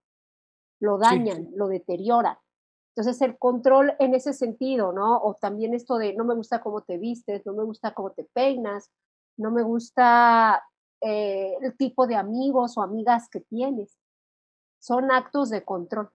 lo 0.79 0.98
dañan, 0.98 1.50
lo 1.55 1.67
deterioran. 1.67 2.38
Entonces 2.96 3.22
el 3.22 3.38
control 3.38 3.93
en 4.00 4.15
ese 4.15 4.34
sentido, 4.34 4.91
¿no? 4.91 5.17
O 5.22 5.36
también 5.36 5.74
esto 5.74 5.98
de 5.98 6.13
no 6.15 6.24
me 6.25 6.34
gusta 6.34 6.62
cómo 6.62 6.81
te 6.81 6.98
vistes, 6.98 7.46
no 7.46 7.53
me 7.53 7.63
gusta 7.63 7.93
cómo 7.93 8.12
te 8.12 8.24
peinas, 8.24 8.89
no 9.38 9.51
me 9.51 9.62
gusta 9.62 10.63
eh, 11.01 11.55
el 11.62 11.77
tipo 11.77 12.07
de 12.07 12.15
amigos 12.15 12.77
o 12.77 12.81
amigas 12.81 13.29
que 13.29 13.41
tienes. 13.41 13.96
Son 14.79 15.12
actos 15.12 15.50
de 15.50 15.63
control. 15.63 16.10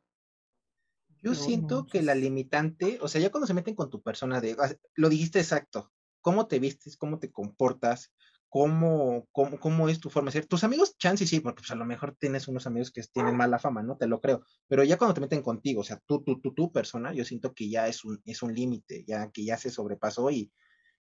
Yo 1.23 1.35
siento 1.35 1.87
que 1.87 2.03
la 2.03 2.15
limitante, 2.17 2.99
o 3.01 3.09
sea, 3.09 3.21
ya 3.21 3.31
cuando 3.31 3.47
se 3.47 3.55
meten 3.55 3.77
con 3.77 3.91
tu 3.91 4.03
persona, 4.03 4.41
de, 4.41 4.57
ah, 4.59 4.75
lo 4.95 5.09
dijiste 5.09 5.39
exacto, 5.39 5.93
cómo 6.21 6.49
te 6.49 6.59
vistes, 6.59 6.97
cómo 6.97 7.21
te 7.21 7.31
comportas, 7.31 8.13
cómo, 8.49 9.27
cómo, 9.33 9.59
cómo 9.61 9.89
es 9.89 10.01
tu 10.01 10.11
forma 10.11 10.29
de 10.29 10.33
ser. 10.33 10.47
Tus 10.47 10.65
amigos, 10.65 10.99
chance 10.99 11.27
sí, 11.27 11.41
porque 11.41 11.61
pues 11.61 11.71
a 11.71 11.77
lo 11.77 11.85
mejor 11.85 12.17
tienes 12.19 12.49
unos 12.49 12.67
amigos 12.67 12.91
que 12.91 13.03
tienen 13.03 13.37
mala 13.37 13.59
fama, 13.59 13.83
¿no? 13.83 13.97
Te 13.97 14.07
lo 14.07 14.21
creo. 14.21 14.45
Pero 14.69 14.85
ya 14.85 14.99
cuando 14.99 15.15
te 15.15 15.21
meten 15.21 15.43
contigo, 15.43 15.81
o 15.81 15.85
sea, 15.85 16.01
tú, 16.07 16.23
tú, 16.23 16.41
tú, 16.41 16.53
tu 16.53 16.73
persona, 16.73 17.13
yo 17.13 17.25
siento 17.25 17.55
que 17.55 17.71
ya 17.71 17.89
es 17.89 18.05
un, 18.05 18.21
es 18.25 18.43
un 18.43 18.53
límite, 18.53 19.05
ya 19.07 19.31
que 19.31 19.45
ya 19.45 19.57
se 19.57 19.71
sobrepasó 19.71 20.31
y, 20.31 20.53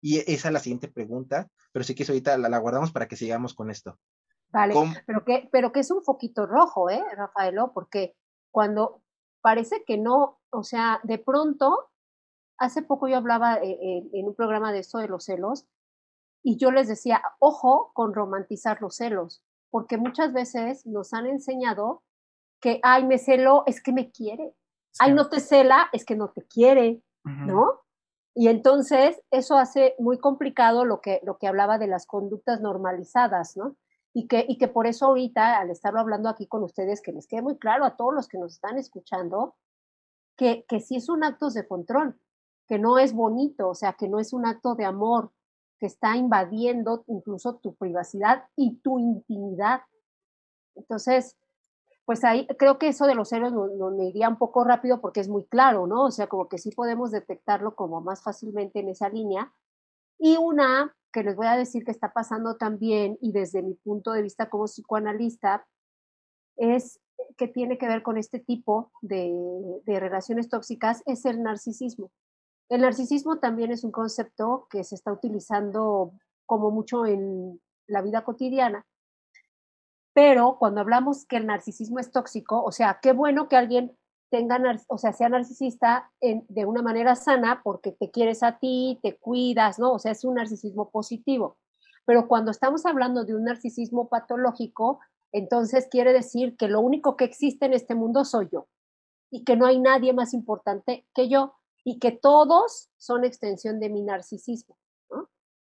y 0.01 0.19
esa 0.31 0.47
es 0.47 0.53
la 0.53 0.59
siguiente 0.59 0.87
pregunta, 0.87 1.49
pero 1.71 1.83
sí 1.83 1.95
que 1.95 2.03
eso 2.03 2.13
ahorita 2.13 2.37
la, 2.37 2.47
la, 2.47 2.57
guardamos 2.59 2.91
para 2.91 3.07
que 3.07 3.15
sigamos 3.15 3.53
con 3.53 3.69
esto. 3.69 3.99
Vale, 4.49 4.73
pero 5.05 5.25
que, 5.25 5.49
pero 5.51 5.71
que 5.71 5.81
es 5.81 5.91
un 5.91 6.03
foquito 6.03 6.45
rojo, 6.45 6.89
¿eh, 6.89 7.03
Rafaelo? 7.15 7.71
Porque 7.73 8.15
cuando 8.49 9.03
parece 9.41 9.83
que 9.85 9.97
no, 9.97 10.39
o 10.51 10.63
sea, 10.63 10.99
de 11.03 11.17
pronto, 11.17 11.89
hace 12.57 12.81
poco 12.81 13.07
yo 13.07 13.17
hablaba 13.17 13.55
eh, 13.55 14.09
en 14.13 14.27
un 14.27 14.35
programa 14.35 14.71
de 14.71 14.79
esto 14.79 14.99
de 14.99 15.07
los 15.07 15.25
celos, 15.25 15.65
y 16.43 16.57
yo 16.57 16.71
les 16.71 16.87
decía, 16.87 17.21
ojo 17.39 17.91
con 17.93 18.13
romantizar 18.13 18.81
los 18.81 18.95
celos, 18.95 19.43
porque 19.69 19.97
muchas 19.97 20.33
veces 20.33 20.85
nos 20.85 21.13
han 21.13 21.27
enseñado 21.27 22.03
que, 22.61 22.79
ay, 22.83 23.05
me 23.05 23.17
celo, 23.17 23.63
es 23.65 23.81
que 23.81 23.93
me 23.93 24.11
quiere. 24.11 24.53
Ay, 24.99 25.13
no 25.13 25.29
te 25.29 25.39
cela, 25.39 25.89
es 25.93 26.05
que 26.05 26.15
no 26.15 26.29
te 26.29 26.45
quiere, 26.45 27.01
¿no? 27.23 27.81
Y 28.35 28.47
entonces 28.47 29.21
eso 29.31 29.57
hace 29.57 29.95
muy 29.99 30.17
complicado 30.19 30.85
lo 30.85 31.01
que, 31.01 31.21
lo 31.23 31.37
que 31.37 31.47
hablaba 31.47 31.77
de 31.77 31.87
las 31.87 32.05
conductas 32.05 32.61
normalizadas, 32.61 33.55
¿no? 33.57 33.75
Y 34.13 34.27
que, 34.27 34.45
y 34.47 34.57
que 34.57 34.67
por 34.67 34.87
eso 34.87 35.05
ahorita, 35.05 35.59
al 35.59 35.69
estarlo 35.69 35.99
hablando 35.99 36.27
aquí 36.29 36.47
con 36.47 36.63
ustedes, 36.63 37.01
que 37.01 37.13
les 37.13 37.27
quede 37.27 37.41
muy 37.41 37.57
claro 37.57 37.85
a 37.85 37.95
todos 37.95 38.13
los 38.13 38.27
que 38.27 38.37
nos 38.37 38.53
están 38.53 38.77
escuchando, 38.77 39.55
que, 40.35 40.65
que 40.67 40.79
sí 40.79 40.97
es 40.97 41.07
un 41.09 41.23
acto 41.23 41.49
de 41.49 41.67
control, 41.67 42.19
que 42.67 42.77
no 42.77 42.97
es 42.97 43.13
bonito, 43.13 43.69
o 43.69 43.75
sea, 43.75 43.93
que 43.93 44.09
no 44.09 44.19
es 44.19 44.33
un 44.33 44.45
acto 44.45 44.75
de 44.75 44.85
amor, 44.85 45.31
que 45.79 45.87
está 45.87 46.15
invadiendo 46.15 47.03
incluso 47.07 47.55
tu 47.55 47.75
privacidad 47.75 48.45
y 48.55 48.75
tu 48.81 48.99
intimidad. 48.99 49.81
Entonces, 50.75 51.35
pues 52.05 52.23
ahí 52.23 52.45
creo 52.59 52.77
que 52.77 52.89
eso 52.89 53.05
de 53.05 53.15
los 53.15 53.29
celos 53.29 53.53
nos, 53.53 53.93
me 53.93 54.05
iría 54.05 54.29
un 54.29 54.37
poco 54.37 54.63
rápido 54.63 55.01
porque 55.01 55.21
es 55.21 55.27
muy 55.27 55.45
claro, 55.45 55.87
¿no? 55.87 56.05
O 56.05 56.11
sea, 56.11 56.27
como 56.27 56.47
que 56.47 56.57
sí 56.57 56.71
podemos 56.71 57.11
detectarlo 57.11 57.75
como 57.75 58.01
más 58.01 58.21
fácilmente 58.21 58.79
en 58.79 58.89
esa 58.89 59.09
línea. 59.09 59.53
Y 60.19 60.37
una 60.37 60.95
que 61.11 61.23
les 61.23 61.35
voy 61.35 61.47
a 61.47 61.57
decir 61.57 61.83
que 61.83 61.91
está 61.91 62.13
pasando 62.13 62.57
también 62.57 63.17
y 63.21 63.31
desde 63.31 63.61
mi 63.61 63.75
punto 63.75 64.11
de 64.11 64.21
vista 64.21 64.49
como 64.49 64.65
psicoanalista 64.65 65.65
es 66.57 66.99
que 67.37 67.47
tiene 67.47 67.77
que 67.77 67.87
ver 67.87 68.03
con 68.03 68.17
este 68.17 68.39
tipo 68.39 68.91
de, 69.01 69.31
de 69.85 69.99
relaciones 69.99 70.49
tóxicas 70.49 71.03
es 71.05 71.25
el 71.25 71.43
narcisismo. 71.43 72.11
El 72.69 72.81
narcisismo 72.81 73.39
también 73.39 73.71
es 73.71 73.83
un 73.83 73.91
concepto 73.91 74.67
que 74.69 74.83
se 74.83 74.95
está 74.95 75.11
utilizando 75.11 76.13
como 76.45 76.71
mucho 76.71 77.05
en 77.05 77.61
la 77.87 78.01
vida 78.01 78.23
cotidiana, 78.23 78.85
pero 80.13 80.57
cuando 80.59 80.81
hablamos 80.81 81.25
que 81.25 81.37
el 81.37 81.47
narcisismo 81.47 81.99
es 81.99 82.11
tóxico, 82.11 82.63
o 82.63 82.71
sea, 82.71 82.99
qué 83.01 83.13
bueno 83.13 83.47
que 83.47 83.55
alguien 83.55 83.97
tenga, 84.31 84.57
o 84.87 84.97
sea, 84.97 85.11
sea 85.11 85.29
narcisista 85.29 86.09
de 86.21 86.65
una 86.65 86.81
manera 86.81 87.15
sana 87.15 87.61
porque 87.63 87.91
te 87.91 88.09
quieres 88.09 88.41
a 88.43 88.57
ti, 88.57 88.97
te 89.03 89.17
cuidas, 89.17 89.77
¿no? 89.77 89.93
O 89.93 89.99
sea, 89.99 90.13
es 90.13 90.23
un 90.23 90.35
narcisismo 90.35 90.89
positivo. 90.89 91.57
Pero 92.05 92.27
cuando 92.27 92.49
estamos 92.49 92.85
hablando 92.85 93.25
de 93.25 93.35
un 93.35 93.43
narcisismo 93.43 94.07
patológico, 94.07 94.99
entonces 95.33 95.87
quiere 95.91 96.13
decir 96.13 96.55
que 96.57 96.69
lo 96.69 96.79
único 96.79 97.17
que 97.17 97.25
existe 97.25 97.65
en 97.65 97.73
este 97.73 97.93
mundo 97.93 98.23
soy 98.25 98.47
yo 98.51 98.67
y 99.29 99.43
que 99.43 99.57
no 99.57 99.65
hay 99.65 99.79
nadie 99.79 100.13
más 100.13 100.33
importante 100.33 101.05
que 101.13 101.27
yo 101.27 101.53
y 101.83 101.99
que 101.99 102.11
todos 102.11 102.89
son 102.97 103.25
extensión 103.25 103.79
de 103.81 103.89
mi 103.89 104.01
narcisismo. 104.01 104.77
¿no? 105.09 105.29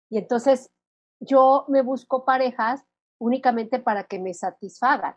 Y 0.10 0.18
entonces 0.18 0.72
yo 1.20 1.66
me 1.68 1.82
busco 1.82 2.24
parejas 2.24 2.84
únicamente 3.20 3.80
para 3.80 4.06
que 4.06 4.20
me 4.20 4.34
satisfagan. 4.34 5.16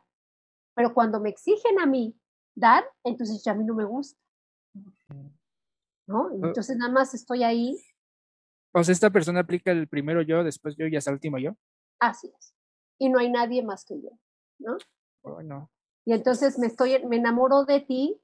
Pero 0.75 0.93
cuando 0.93 1.21
me 1.21 1.31
exigen 1.31 1.79
a 1.81 1.87
mí 1.87 2.17
dar, 2.59 2.85
entonces 3.05 3.43
ya 3.45 3.53
a 3.53 3.55
mí 3.55 3.65
no 3.65 3.75
me 3.75 3.85
gusta. 3.85 4.21
¿No? 6.07 6.31
Entonces 6.33 6.77
nada 6.77 6.93
más 6.93 7.15
estoy 7.15 7.43
ahí. 7.43 7.79
O 8.73 8.83
sea, 8.83 8.93
esta 8.93 9.11
persona 9.11 9.41
aplica 9.41 9.71
el 9.73 9.89
primero 9.89 10.23
yo, 10.23 10.43
después 10.45 10.75
yo 10.77 10.87
y 10.87 10.97
hasta 10.97 11.11
el 11.11 11.17
último 11.17 11.39
yo. 11.39 11.57
Así 12.01 12.33
es. 12.37 12.55
Y 12.99 13.09
no 13.09 13.19
hay 13.19 13.31
nadie 13.31 13.63
más 13.63 13.85
que 13.85 14.01
yo, 14.01 14.11
¿no? 14.59 14.77
Bueno. 15.23 15.71
Y 16.05 16.13
entonces 16.13 16.59
me 16.59 16.67
estoy, 16.67 17.05
me 17.07 17.17
enamoro 17.17 17.65
de 17.65 17.81
ti 17.81 18.21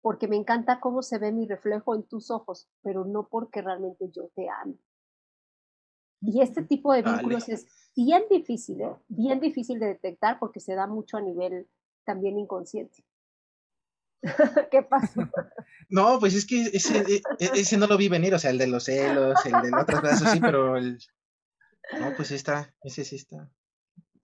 porque 0.00 0.28
me 0.28 0.36
encanta 0.36 0.80
cómo 0.80 1.02
se 1.02 1.18
ve 1.18 1.32
mi 1.32 1.46
reflejo 1.46 1.94
en 1.94 2.02
tus 2.04 2.30
ojos, 2.30 2.68
pero 2.82 3.04
no 3.04 3.28
porque 3.28 3.62
realmente 3.62 4.10
yo 4.10 4.30
te 4.34 4.48
amo. 4.48 4.76
Y 6.20 6.40
este 6.40 6.62
tipo 6.62 6.92
de 6.92 7.02
vínculos 7.02 7.48
es 7.48 7.66
bien 7.94 8.24
difícil, 8.28 8.80
¿eh? 8.80 8.96
bien 9.08 9.38
difícil 9.40 9.78
de 9.78 9.86
detectar 9.86 10.38
porque 10.38 10.60
se 10.60 10.74
da 10.74 10.86
mucho 10.86 11.16
a 11.16 11.20
nivel 11.20 11.68
también 12.04 12.38
inconsciente. 12.38 13.04
¿Qué 14.70 14.82
pasó? 14.82 15.28
No, 15.88 16.18
pues 16.18 16.34
es 16.34 16.46
que 16.46 16.62
ese, 16.62 16.98
e, 16.98 17.22
e, 17.38 17.50
ese, 17.54 17.76
no 17.76 17.86
lo 17.86 17.96
vi 17.96 18.08
venir, 18.08 18.34
o 18.34 18.38
sea, 18.38 18.50
el 18.50 18.58
de 18.58 18.66
los 18.66 18.84
celos, 18.84 19.38
el 19.46 19.52
de 19.52 19.70
otras 19.80 20.00
cosas 20.00 20.32
sí, 20.32 20.40
pero 20.40 20.76
el... 20.76 20.98
No, 22.00 22.14
pues 22.16 22.30
está, 22.32 22.74
ese 22.82 23.04
sí 23.04 23.16
está. 23.16 23.50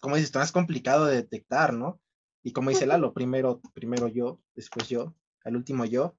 Como 0.01 0.17
dices, 0.17 0.35
más 0.35 0.53
complicado 0.53 1.07
de 1.07 1.17
detectar, 1.17 1.73
¿no? 1.73 2.01
Y 2.43 2.53
como 2.53 2.71
dice 2.71 2.87
Lalo, 2.87 3.15
primero, 3.15 3.63
primero 3.73 4.09
yo, 4.09 4.41
después 4.55 4.89
yo, 4.89 5.15
el 5.45 5.57
último 5.57 5.87
yo, 5.87 6.15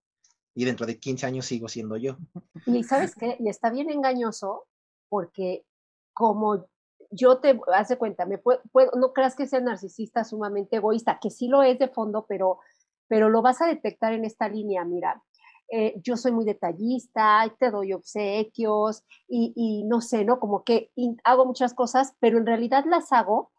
y 0.56 0.66
dentro 0.66 0.88
de 0.88 0.98
15 0.98 1.26
años 1.28 1.46
sigo 1.46 1.68
siendo 1.68 1.98
yo. 1.98 2.18
Y 2.66 2.84
sabes 2.84 3.14
qué, 3.14 3.38
y 3.40 3.50
está 3.50 3.70
bien 3.70 3.92
engañoso 3.92 4.68
porque 5.10 5.66
como 6.14 6.66
yo 7.12 7.38
te 7.40 7.60
hace 7.74 7.98
cuenta, 7.98 8.26
me 8.26 8.38
puedo, 8.38 8.62
no 8.98 9.14
creas 9.14 9.36
que 9.36 9.48
sea 9.48 9.60
narcisista 9.60 10.24
sumamente 10.24 10.78
egoísta, 10.78 11.20
que 11.22 11.30
sí 11.30 11.48
lo 11.48 11.62
es 11.62 11.78
de 11.78 11.88
fondo, 11.88 12.26
pero, 12.28 12.60
pero 13.08 13.30
lo 13.30 13.42
vas 13.42 13.62
a 13.62 13.68
detectar 13.68 14.14
en 14.14 14.26
esta 14.26 14.48
línea, 14.50 14.84
mira. 14.86 15.22
Eh, 15.68 16.00
yo 16.04 16.16
soy 16.16 16.32
muy 16.32 16.46
detallista, 16.46 17.52
te 17.60 17.72
doy 17.72 17.94
obsequios 17.94 19.04
y, 19.28 19.52
y 19.56 19.84
no 19.86 20.00
sé, 20.02 20.24
¿no? 20.24 20.40
Como 20.40 20.64
que 20.64 20.92
hago 21.24 21.46
muchas 21.46 21.74
cosas, 21.74 22.16
pero 22.20 22.38
en 22.38 22.46
realidad 22.46 22.86
las 22.86 23.12
hago 23.12 23.52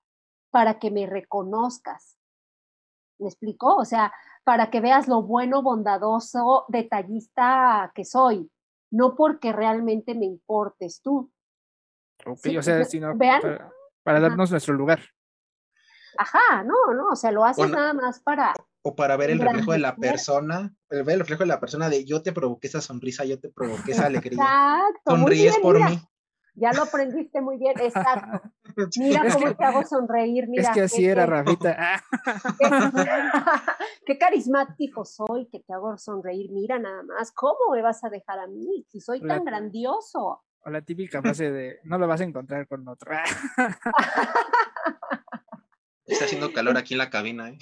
para 0.50 0.78
que 0.78 0.90
me 0.90 1.06
reconozcas. 1.06 2.16
¿Me 3.18 3.28
explico? 3.28 3.74
O 3.74 3.84
sea, 3.84 4.12
para 4.44 4.70
que 4.70 4.80
veas 4.80 5.08
lo 5.08 5.22
bueno, 5.22 5.62
bondadoso, 5.62 6.66
detallista 6.68 7.90
que 7.94 8.04
soy, 8.04 8.48
no 8.92 9.16
porque 9.16 9.52
realmente 9.52 10.14
me 10.14 10.26
importes 10.26 11.02
tú. 11.02 11.32
Ok, 12.24 12.46
o 12.56 12.62
sea, 12.62 12.84
sino 12.84 13.16
para, 13.18 14.20
darnos 14.20 14.50
nuestro 14.50 14.74
lugar. 14.74 15.00
Ajá, 16.18 16.64
no, 16.64 16.94
no, 16.94 17.08
o 17.12 17.16
sea, 17.16 17.30
lo 17.30 17.44
haces 17.44 17.70
nada 17.70 17.92
más 17.92 18.20
para... 18.20 18.54
o 18.82 18.94
para 18.94 19.16
ver 19.16 19.30
el 19.30 19.40
reflejo 19.40 19.72
de 19.72 19.78
la 19.78 19.96
persona, 19.96 20.74
ver 20.90 21.10
el 21.10 21.20
reflejo 21.20 21.42
de 21.42 21.48
la 21.48 21.60
persona 21.60 21.88
de 21.88 22.04
yo 22.04 22.22
te 22.22 22.32
provoqué 22.32 22.68
esa 22.68 22.80
sonrisa, 22.80 23.24
yo 23.24 23.40
te 23.40 23.50
provoqué 23.50 23.92
esa 23.92 24.06
alegría. 24.06 24.42
Exacto. 24.42 25.10
Sonríes 25.10 25.58
por 25.58 25.78
mí. 25.78 26.00
Ya 26.58 26.72
lo 26.72 26.84
aprendiste 26.84 27.42
muy 27.42 27.58
bien, 27.58 27.74
exacto. 27.78 28.50
Mira 28.98 29.24
cómo 29.32 29.54
te 29.54 29.64
hago 29.64 29.84
sonreír, 29.84 30.48
mira. 30.48 30.62
Es 30.62 30.70
que 30.70 30.80
así 30.82 31.06
era, 31.06 31.26
Rafita. 31.26 32.02
qué 34.06 34.18
carismático 34.18 35.04
soy, 35.04 35.48
que 35.50 35.60
te 35.60 35.74
hago 35.74 35.98
sonreír. 35.98 36.50
Mira 36.50 36.78
nada 36.78 37.02
más, 37.02 37.30
¿cómo 37.32 37.72
me 37.72 37.82
vas 37.82 38.02
a 38.04 38.08
dejar 38.08 38.38
a 38.38 38.46
mí 38.46 38.86
si 38.88 39.00
soy 39.00 39.20
tan 39.20 39.44
grandioso? 39.44 40.44
O 40.60 40.70
la 40.70 40.80
típica 40.80 41.20
frase 41.20 41.50
de, 41.50 41.78
no 41.84 41.98
lo 41.98 42.08
vas 42.08 42.22
a 42.22 42.24
encontrar 42.24 42.66
con 42.66 42.88
otro. 42.88 43.12
Está 46.06 46.26
haciendo 46.26 46.52
calor 46.52 46.76
aquí 46.76 46.94
en 46.94 46.98
la 46.98 47.10
cabina, 47.10 47.50
¿eh? 47.50 47.58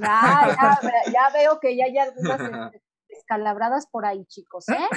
Ya, 0.00 0.56
ya, 1.12 1.30
veo 1.32 1.58
que 1.60 1.76
ya 1.76 1.86
hay 1.86 1.98
algunas 1.98 2.40
escalabradas 3.08 3.88
por 3.90 4.06
ahí, 4.06 4.24
chicos, 4.26 4.68
¿eh? 4.68 4.88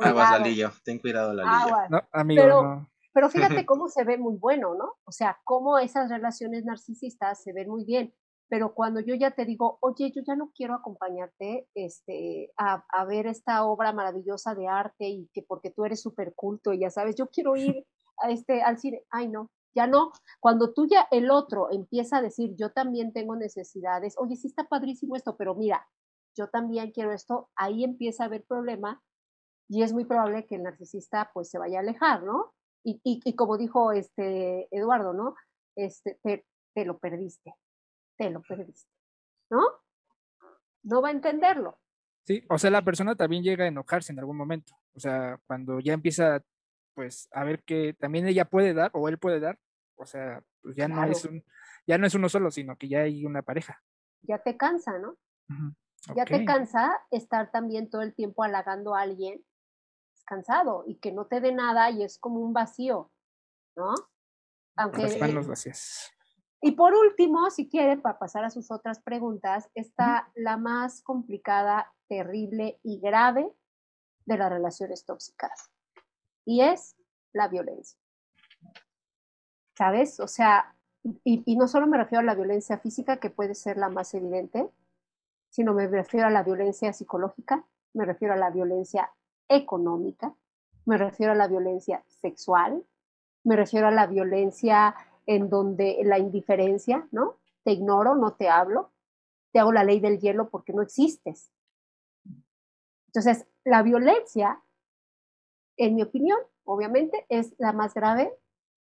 Aguas, 0.00 0.32
Lalillo, 0.32 0.72
ten 0.84 0.98
cuidado, 0.98 1.32
Lalillo. 1.32 1.76
No, 1.88 2.02
amigo, 2.12 2.42
pero, 2.42 2.88
pero 3.12 3.30
fíjate 3.30 3.64
cómo 3.66 3.88
se 3.88 4.04
ve 4.04 4.18
muy 4.18 4.36
bueno, 4.38 4.74
¿no? 4.74 4.94
O 5.04 5.12
sea, 5.12 5.38
cómo 5.44 5.78
esas 5.78 6.10
relaciones 6.10 6.64
narcisistas 6.64 7.42
se 7.42 7.52
ven 7.52 7.68
muy 7.68 7.84
bien. 7.84 8.14
Pero 8.50 8.72
cuando 8.72 9.00
yo 9.00 9.14
ya 9.14 9.32
te 9.32 9.44
digo, 9.44 9.76
oye, 9.82 10.10
yo 10.10 10.22
ya 10.26 10.34
no 10.34 10.50
quiero 10.54 10.74
acompañarte 10.74 11.68
este, 11.74 12.50
a, 12.56 12.82
a 12.88 13.04
ver 13.04 13.26
esta 13.26 13.62
obra 13.64 13.92
maravillosa 13.92 14.54
de 14.54 14.66
arte 14.66 15.06
y 15.06 15.28
que 15.34 15.42
porque 15.42 15.70
tú 15.70 15.84
eres 15.84 16.00
súper 16.00 16.32
culto 16.34 16.72
y 16.72 16.80
ya 16.80 16.88
sabes, 16.88 17.14
yo 17.14 17.26
quiero 17.26 17.56
ir 17.56 17.84
a 18.16 18.30
este, 18.30 18.62
al 18.62 18.78
cine. 18.78 19.02
Ay, 19.10 19.28
no, 19.28 19.50
ya 19.78 19.86
no, 19.86 20.10
cuando 20.40 20.72
tú 20.74 20.88
ya 20.88 21.06
el 21.12 21.30
otro 21.30 21.70
empieza 21.70 22.16
a 22.16 22.22
decir, 22.22 22.56
yo 22.56 22.72
también 22.72 23.12
tengo 23.12 23.36
necesidades, 23.36 24.16
oye, 24.18 24.34
sí 24.34 24.48
está 24.48 24.64
padrísimo 24.64 25.14
esto, 25.14 25.36
pero 25.36 25.54
mira, 25.54 25.86
yo 26.36 26.48
también 26.48 26.90
quiero 26.90 27.12
esto, 27.12 27.48
ahí 27.54 27.84
empieza 27.84 28.24
a 28.24 28.26
haber 28.26 28.44
problema 28.44 29.00
y 29.68 29.82
es 29.82 29.92
muy 29.92 30.04
probable 30.04 30.46
que 30.46 30.56
el 30.56 30.64
narcisista 30.64 31.30
pues 31.32 31.48
se 31.48 31.58
vaya 31.58 31.78
a 31.78 31.82
alejar, 31.82 32.24
¿no? 32.24 32.54
Y, 32.82 33.00
y, 33.04 33.36
como 33.36 33.56
dijo 33.56 33.92
este 33.92 34.66
Eduardo, 34.76 35.12
¿no? 35.12 35.36
Este, 35.76 36.18
te, 36.24 36.44
te 36.74 36.84
lo 36.84 36.98
perdiste, 36.98 37.54
te 38.16 38.30
lo 38.30 38.42
perdiste, 38.42 38.90
¿no? 39.50 39.60
No 40.82 41.02
va 41.02 41.08
a 41.08 41.12
entenderlo. 41.12 41.78
Sí, 42.26 42.42
o 42.48 42.58
sea, 42.58 42.70
la 42.70 42.82
persona 42.82 43.14
también 43.14 43.44
llega 43.44 43.64
a 43.64 43.68
enojarse 43.68 44.12
en 44.12 44.18
algún 44.18 44.36
momento. 44.36 44.72
O 44.94 45.00
sea, 45.00 45.38
cuando 45.46 45.78
ya 45.78 45.92
empieza, 45.92 46.42
pues, 46.94 47.28
a 47.32 47.44
ver 47.44 47.62
que 47.62 47.94
también 47.94 48.26
ella 48.26 48.44
puede 48.44 48.74
dar 48.74 48.90
o 48.94 49.08
él 49.08 49.18
puede 49.18 49.38
dar, 49.38 49.58
o 49.98 50.06
sea, 50.06 50.42
pues 50.62 50.76
ya 50.76 50.88
no 50.88 51.04
es 51.04 51.24
un, 51.24 51.44
ya 51.86 51.98
no 51.98 52.06
es 52.06 52.14
uno 52.14 52.28
solo, 52.28 52.50
sino 52.50 52.76
que 52.76 52.88
ya 52.88 53.00
hay 53.00 53.24
una 53.24 53.42
pareja. 53.42 53.82
Ya 54.22 54.38
te 54.38 54.56
cansa, 54.56 54.98
¿no? 54.98 55.16
Ya 56.14 56.24
te 56.24 56.44
cansa 56.44 57.00
estar 57.10 57.50
también 57.50 57.90
todo 57.90 58.02
el 58.02 58.14
tiempo 58.14 58.44
halagando 58.44 58.94
a 58.94 59.02
alguien 59.02 59.44
cansado 60.24 60.84
y 60.86 60.96
que 60.96 61.12
no 61.12 61.26
te 61.26 61.40
dé 61.40 61.52
nada 61.52 61.90
y 61.90 62.02
es 62.02 62.18
como 62.18 62.40
un 62.40 62.52
vacío, 62.52 63.10
¿no? 63.76 63.94
Aunque, 64.76 65.18
vacías. 65.18 66.12
Y 66.60 66.72
por 66.72 66.94
último, 66.94 67.50
si 67.50 67.68
quieren, 67.68 68.02
para 68.02 68.18
pasar 68.18 68.44
a 68.44 68.50
sus 68.50 68.70
otras 68.70 69.00
preguntas, 69.00 69.70
está 69.74 70.30
la 70.34 70.56
más 70.56 71.02
complicada, 71.02 71.92
terrible 72.08 72.78
y 72.82 73.00
grave 73.00 73.52
de 74.26 74.36
las 74.36 74.50
relaciones 74.50 75.04
tóxicas. 75.04 75.70
Y 76.44 76.62
es 76.62 76.96
la 77.32 77.48
violencia. 77.48 77.98
¿Sabes? 79.78 80.18
O 80.18 80.26
sea, 80.26 80.74
y, 81.22 81.56
no 81.56 81.68
solo 81.68 81.86
me 81.86 81.98
refiero 81.98 82.20
a 82.20 82.24
la 82.24 82.34
violencia 82.34 82.78
física, 82.78 83.18
que 83.18 83.30
puede 83.30 83.54
ser 83.54 83.76
la 83.76 83.88
más 83.88 84.12
evidente, 84.12 84.68
sino 85.50 85.72
me 85.72 85.86
refiero 85.86 86.26
a 86.26 86.30
la 86.30 86.42
violencia 86.42 86.92
psicológica, 86.92 87.64
me 87.94 88.04
refiero 88.04 88.34
a 88.34 88.36
la 88.36 88.50
violencia 88.50 89.12
económica, 89.48 90.34
me 90.84 90.98
refiero 90.98 91.32
a 91.32 91.36
la 91.36 91.46
violencia 91.46 92.02
sexual, 92.08 92.84
me 93.44 93.54
refiero 93.54 93.86
a 93.86 93.92
la 93.92 94.08
violencia 94.08 94.96
en 95.26 95.48
donde 95.48 96.00
la 96.02 96.18
indiferencia, 96.18 97.06
¿no? 97.12 97.36
Te 97.62 97.70
ignoro, 97.70 98.16
no 98.16 98.32
te 98.34 98.48
hablo, 98.48 98.90
te 99.52 99.60
hago 99.60 99.72
la 99.72 99.84
ley 99.84 100.00
del 100.00 100.18
hielo 100.18 100.50
porque 100.50 100.72
no 100.72 100.82
existes. 100.82 101.52
Entonces, 103.06 103.46
la 103.62 103.84
violencia, 103.84 104.60
en 105.76 105.94
mi 105.94 106.02
opinión, 106.02 106.38
obviamente, 106.64 107.26
es 107.28 107.54
la 107.58 107.72
más 107.72 107.94
grave 107.94 108.32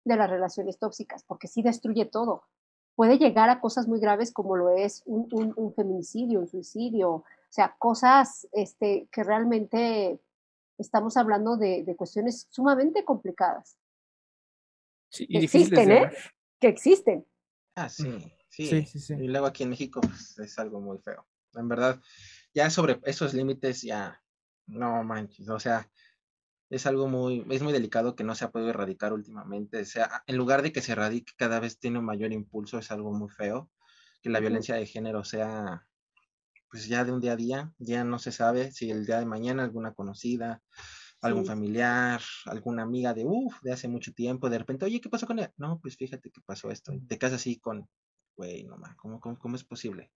de 0.08 0.16
las 0.16 0.30
relaciones 0.30 0.80
tóxicas, 0.80 1.24
porque 1.24 1.48
sí 1.48 1.62
destruye 1.62 2.06
todo. 2.06 2.44
Puede 2.96 3.18
llegar 3.18 3.50
a 3.50 3.60
cosas 3.60 3.88
muy 3.88 4.00
graves 4.00 4.32
como 4.32 4.56
lo 4.56 4.70
es 4.70 5.04
un, 5.06 5.28
un, 5.56 5.74
feminicidio, 5.74 6.40
un 6.40 6.48
suicidio, 6.48 7.12
o 7.12 7.26
sea, 7.50 7.76
cosas 7.78 8.48
este, 8.54 9.08
que 9.12 9.24
realmente 9.24 10.20
estamos 10.78 11.18
hablando 11.18 11.58
de, 11.58 11.84
de 11.84 11.96
cuestiones 11.96 12.48
sumamente 12.50 13.04
complicadas. 13.04 13.78
Sí, 15.10 15.26
y 15.30 15.44
existen, 15.44 15.92
¿eh? 15.92 16.12
Que 16.60 16.68
existen. 16.70 17.26
Ah, 17.76 17.90
sí, 17.90 18.20
sí. 18.50 18.86
sí, 18.86 19.00
sí, 19.00 19.14
Y 19.14 19.28
luego 19.28 19.46
aquí 19.46 19.64
en 19.64 19.70
México 19.70 20.02
pues, 20.02 20.38
es 20.40 20.58
algo 20.58 20.82
muy 20.82 20.98
feo. 21.00 21.28
En 21.54 21.68
verdad, 21.68 22.00
ya 22.54 22.70
sobre 22.70 23.00
esos 23.04 23.34
límites 23.34 23.84
ya, 23.84 24.22
no 24.66 25.04
manches, 25.04 25.50
o 25.50 25.60
sea, 25.60 25.90
es 26.70 26.86
algo 26.86 27.08
muy, 27.08 27.46
es 27.50 27.62
muy 27.62 27.74
delicado 27.74 28.16
que 28.16 28.24
no 28.24 28.36
se 28.36 28.46
ha 28.46 28.52
podido 28.52 28.70
erradicar 28.70 29.14
últimamente. 29.14 29.82
O 29.82 29.86
sea, 29.86 30.24
en 30.28 30.38
lugar 30.38 30.62
de 30.62 30.72
que 30.72 30.82
se 30.82 30.94
erradique, 30.94 31.34
cada 31.38 31.60
vez 31.60 31.80
tiene 31.80 32.00
un 32.00 32.06
mayor 32.06 32.34
impulso, 32.34 32.78
es 32.78 32.92
algo 32.92 33.14
muy 33.14 33.30
feo. 33.30 33.70
Que 34.22 34.30
la 34.30 34.40
violencia 34.40 34.76
de 34.76 34.86
género 34.86 35.24
sea, 35.24 35.88
pues 36.70 36.88
ya 36.88 37.06
de 37.06 37.12
un 37.12 37.22
día 37.22 37.34
a 37.34 37.36
día, 37.38 37.74
ya 37.78 38.04
no 38.04 38.20
se 38.20 38.32
sabe 38.32 38.72
si 38.72 38.92
el 38.92 39.06
día 39.06 39.20
de 39.20 39.26
mañana 39.26 39.64
alguna 39.64 39.94
conocida, 39.94 40.62
algún 41.22 41.46
familiar, 41.46 42.22
alguna 42.46 42.84
amiga 42.84 43.14
de, 43.14 43.26
uff, 43.26 43.62
de 43.62 43.72
hace 43.72 43.88
mucho 43.88 44.14
tiempo, 44.14 44.50
de 44.50 44.60
repente, 44.60 44.86
oye, 44.86 45.02
¿qué 45.02 45.10
pasó 45.10 45.26
con 45.26 45.40
ella? 45.40 45.54
No, 45.58 45.80
pues 45.80 45.96
fíjate 45.96 46.30
que 46.30 46.42
pasó 46.42 46.70
esto. 46.70 46.94
te 47.08 47.18
casas 47.18 47.42
así 47.42 47.60
con, 47.60 47.88
güey, 48.36 48.64
no 48.66 48.78
más, 48.78 48.96
¿cómo, 48.96 49.20
cómo, 49.20 49.38
cómo 49.40 49.56
es 49.56 49.64
posible? 49.64 50.12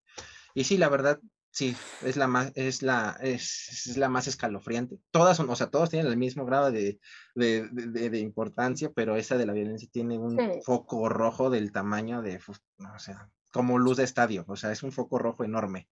Y 0.55 0.65
sí, 0.65 0.77
la 0.77 0.89
verdad, 0.89 1.21
Sí, 1.53 1.77
es 2.03 2.17
la 2.17 2.29
más, 2.29 2.53
es 2.55 2.83
la, 2.83 3.17
es, 3.21 3.97
la 3.97 4.09
más 4.09 4.29
escalofriante. 4.29 4.99
Todas 5.11 5.37
son, 5.37 5.51
o 5.51 5.57
sea, 5.57 5.69
todos 5.69 5.91
tienen 5.91 6.11
el 6.11 6.17
mismo 6.17 6.45
grado 6.45 6.71
de, 6.71 7.01
de, 7.35 7.69
de, 7.69 8.19
importancia, 8.21 8.93
pero 8.95 9.17
esa 9.17 9.37
de 9.37 9.47
la 9.47 9.53
violencia 9.53 9.89
tiene 9.91 10.17
un 10.17 10.39
foco 10.63 11.09
rojo 11.09 11.51
del 11.51 11.73
tamaño 11.73 12.23
de, 12.23 12.39
o 12.79 12.99
sea, 12.99 13.29
como 13.53 13.79
luz 13.79 13.97
de 13.97 14.05
estadio, 14.05 14.45
o 14.47 14.55
sea, 14.55 14.71
es 14.71 14.85
un 14.85 14.93
foco 14.93 15.19
rojo 15.19 15.43
enorme. 15.43 15.89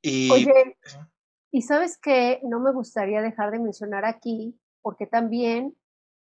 Y, 0.00 0.30
Oye, 0.30 0.78
y 1.50 1.62
sabes 1.62 1.98
que 1.98 2.40
no 2.42 2.58
me 2.60 2.72
gustaría 2.72 3.20
dejar 3.20 3.50
de 3.50 3.58
mencionar 3.58 4.06
aquí, 4.06 4.58
porque 4.80 5.06
también, 5.06 5.76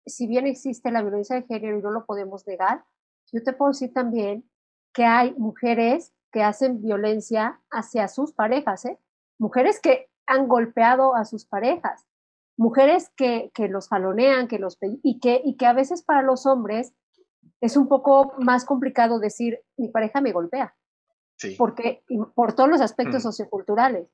si 0.06 0.26
bien 0.26 0.48
existe 0.48 0.90
la 0.90 1.02
violencia 1.02 1.36
de 1.36 1.48
género 1.48 1.80
y 1.80 1.82
no 1.82 1.92
lo 1.92 2.06
podemos 2.06 2.48
negar, 2.48 2.86
yo 3.34 3.44
te 3.44 3.52
puedo 3.52 3.72
decir 3.72 3.92
también 3.92 4.50
que 4.94 5.04
hay 5.04 5.34
mujeres 5.34 6.14
que 6.32 6.44
hacen 6.44 6.82
violencia 6.82 7.62
hacia 7.72 8.08
sus 8.08 8.34
parejas, 8.34 8.86
¿eh? 8.86 9.00
mujeres 9.38 9.80
que 9.80 10.10
han 10.28 10.48
golpeado 10.48 11.16
a 11.16 11.26
sus 11.26 11.46
parejas, 11.46 12.06
mujeres 12.58 13.12
que, 13.16 13.52
que 13.54 13.68
los 13.68 13.90
jalonean, 13.90 14.48
que 14.48 14.60
los 14.60 14.78
y 14.82 15.20
que, 15.20 15.42
y 15.44 15.56
que 15.56 15.66
a 15.66 15.74
veces 15.74 16.04
para 16.04 16.22
los 16.22 16.46
hombres 16.46 16.94
es 17.62 17.78
un 17.78 17.88
poco 17.88 18.34
más 18.40 18.66
complicado 18.66 19.20
decir 19.20 19.62
mi 19.78 19.90
pareja 19.90 20.22
me 20.22 20.32
golpea. 20.32 20.76
Sí. 21.38 21.56
Porque 21.58 22.04
por 22.34 22.54
todos 22.54 22.70
los 22.70 22.82
aspectos 22.82 23.18
mm. 23.24 23.28
socioculturales. 23.28 24.08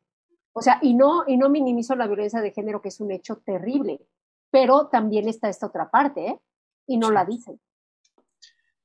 O 0.54 0.62
sea, 0.62 0.80
y 0.82 0.96
no, 0.96 1.24
y 1.28 1.38
no 1.38 1.50
minimizo 1.50 1.96
la 1.96 2.08
violencia 2.08 2.42
de 2.42 2.52
género, 2.52 2.82
que 2.82 2.90
es 2.90 3.00
un 3.00 3.12
hecho 3.12 3.38
terrible, 3.38 4.02
pero 4.50 4.88
también 4.88 5.30
está 5.30 5.48
esta 5.48 5.68
otra 5.68 5.90
parte, 5.90 6.28
¿eh? 6.28 6.42
Y 6.88 6.98
no 6.98 7.10
la 7.10 7.24
dicen. 7.24 7.60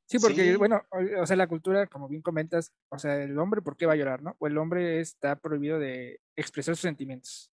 Sí, 0.06 0.18
porque, 0.20 0.56
bueno, 0.56 0.82
o 1.20 1.26
sea, 1.26 1.36
la 1.36 1.48
cultura, 1.48 1.86
como 1.88 2.08
bien 2.08 2.22
comentas, 2.22 2.72
o 2.90 2.98
sea, 2.98 3.20
el 3.22 3.36
hombre, 3.38 3.60
¿por 3.60 3.76
qué 3.76 3.86
va 3.86 3.94
a 3.94 3.96
llorar, 3.96 4.22
no? 4.22 4.36
O 4.38 4.46
el 4.46 4.56
hombre 4.56 5.00
está 5.00 5.36
prohibido 5.36 5.80
de 5.80 6.20
expresar 6.36 6.76
sus 6.76 6.82
sentimientos. 6.82 7.50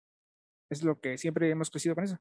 Es 0.68 0.82
lo 0.82 0.98
que 1.00 1.16
siempre 1.16 1.48
hemos 1.48 1.70
crecido 1.70 1.94
con 1.94 2.04
eso. 2.04 2.18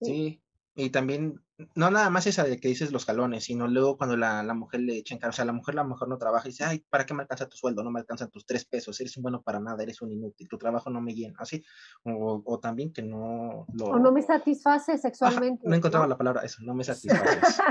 Sí, 0.00 0.40
y 0.74 0.90
también, 0.90 1.40
no 1.74 1.90
nada 1.90 2.10
más 2.10 2.26
esa 2.26 2.44
de 2.44 2.58
que 2.60 2.68
dices 2.68 2.92
los 2.92 3.04
calones, 3.04 3.44
sino 3.44 3.66
luego 3.66 3.96
cuando 3.96 4.16
la, 4.16 4.42
la 4.42 4.54
mujer 4.54 4.80
le 4.80 4.96
echa 4.96 5.14
en 5.14 5.20
cara, 5.20 5.30
o 5.30 5.32
sea, 5.32 5.44
la 5.44 5.52
mujer 5.52 5.78
a 5.78 5.82
lo 5.82 5.88
mejor 5.88 6.08
no 6.08 6.16
trabaja 6.16 6.46
y 6.46 6.52
dice, 6.52 6.64
ay, 6.64 6.84
¿para 6.88 7.04
qué 7.04 7.12
me 7.12 7.22
alcanza 7.22 7.48
tu 7.48 7.56
sueldo? 7.56 7.82
No 7.82 7.90
me 7.90 8.00
alcanzan 8.00 8.30
tus 8.30 8.46
tres 8.46 8.64
pesos, 8.64 9.00
eres 9.00 9.16
un 9.16 9.24
bueno 9.24 9.42
para 9.42 9.58
nada, 9.58 9.82
eres 9.82 10.00
un 10.00 10.12
inútil, 10.12 10.48
tu 10.48 10.58
trabajo 10.58 10.88
no 10.88 11.00
me 11.00 11.14
llena, 11.14 11.36
así. 11.38 11.64
O, 12.04 12.42
o 12.44 12.60
también 12.60 12.92
que 12.92 13.02
no 13.02 13.66
lo... 13.72 13.86
O 13.86 13.98
no 13.98 14.12
me 14.12 14.22
satisface 14.22 14.96
sexualmente. 14.96 15.68
no 15.68 15.74
encontraba 15.74 16.06
la 16.06 16.16
palabra, 16.16 16.42
eso, 16.42 16.62
no 16.62 16.74
me 16.74 16.84
satisface. 16.84 17.62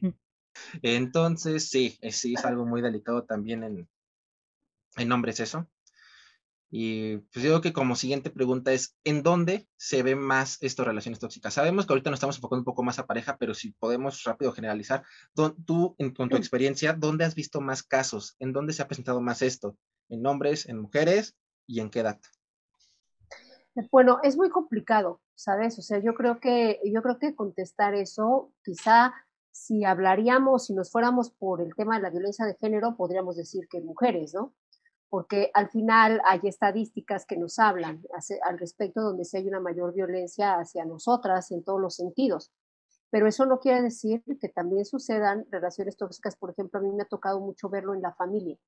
Entonces, 0.82 1.68
sí, 1.68 1.98
sí, 2.10 2.34
es 2.34 2.44
algo 2.44 2.66
muy 2.66 2.82
delicado 2.82 3.24
también 3.24 3.62
en, 3.62 3.88
en 4.96 5.12
hombres 5.12 5.40
eso. 5.40 5.68
Y 6.78 7.16
pues 7.32 7.42
yo 7.42 7.52
creo 7.52 7.60
que 7.62 7.72
como 7.72 7.96
siguiente 7.96 8.28
pregunta 8.28 8.70
es, 8.70 8.98
¿en 9.02 9.22
dónde 9.22 9.66
se 9.78 10.02
ven 10.02 10.18
más 10.18 10.58
estas 10.60 10.86
relaciones 10.86 11.18
tóxicas? 11.18 11.54
Sabemos 11.54 11.86
que 11.86 11.94
ahorita 11.94 12.10
nos 12.10 12.18
estamos 12.18 12.36
enfocando 12.36 12.60
un 12.60 12.66
poco 12.66 12.82
más 12.82 12.98
a 12.98 13.06
pareja, 13.06 13.38
pero 13.38 13.54
si 13.54 13.72
podemos 13.72 14.22
rápido 14.24 14.52
generalizar, 14.52 15.02
tú, 15.64 15.94
en, 15.96 16.12
con 16.12 16.28
tu 16.28 16.36
experiencia, 16.36 16.92
¿dónde 16.92 17.24
has 17.24 17.34
visto 17.34 17.62
más 17.62 17.82
casos? 17.82 18.36
¿En 18.40 18.52
dónde 18.52 18.74
se 18.74 18.82
ha 18.82 18.88
presentado 18.88 19.22
más 19.22 19.40
esto? 19.40 19.78
¿En 20.10 20.26
hombres, 20.26 20.68
en 20.68 20.78
mujeres 20.78 21.34
y 21.66 21.80
en 21.80 21.88
qué 21.88 22.00
edad? 22.00 22.20
Bueno, 23.90 24.18
es 24.22 24.36
muy 24.36 24.50
complicado, 24.50 25.22
¿sabes? 25.34 25.78
O 25.78 25.82
sea, 25.82 25.98
yo 26.00 26.12
creo 26.12 26.40
que, 26.40 26.78
yo 26.84 27.00
creo 27.00 27.18
que 27.18 27.34
contestar 27.34 27.94
eso, 27.94 28.52
quizá 28.62 29.14
si 29.50 29.86
hablaríamos, 29.86 30.66
si 30.66 30.74
nos 30.74 30.90
fuéramos 30.90 31.30
por 31.30 31.62
el 31.62 31.74
tema 31.74 31.96
de 31.96 32.02
la 32.02 32.10
violencia 32.10 32.44
de 32.44 32.56
género, 32.60 32.98
podríamos 32.98 33.34
decir 33.34 33.66
que 33.66 33.80
mujeres, 33.80 34.34
¿no? 34.34 34.52
Porque 35.08 35.50
al 35.54 35.68
final 35.68 36.20
hay 36.24 36.40
estadísticas 36.44 37.26
que 37.26 37.36
nos 37.36 37.58
hablan 37.58 38.02
al 38.42 38.58
respecto 38.58 39.00
donde 39.00 39.24
si 39.24 39.36
hay 39.36 39.46
una 39.46 39.60
mayor 39.60 39.94
violencia 39.94 40.58
hacia 40.58 40.84
nosotras 40.84 41.50
en 41.52 41.62
todos 41.62 41.80
los 41.80 41.94
sentidos. 41.94 42.52
Pero 43.10 43.28
eso 43.28 43.46
no 43.46 43.60
quiere 43.60 43.82
decir 43.82 44.22
que 44.40 44.48
también 44.48 44.84
sucedan 44.84 45.46
relaciones 45.50 45.96
tóxicas. 45.96 46.36
Por 46.36 46.50
ejemplo, 46.50 46.80
a 46.80 46.82
mí 46.82 46.90
me 46.92 47.04
ha 47.04 47.08
tocado 47.08 47.40
mucho 47.40 47.68
verlo 47.68 47.94
en 47.94 48.02
la 48.02 48.12
familia. 48.14 48.58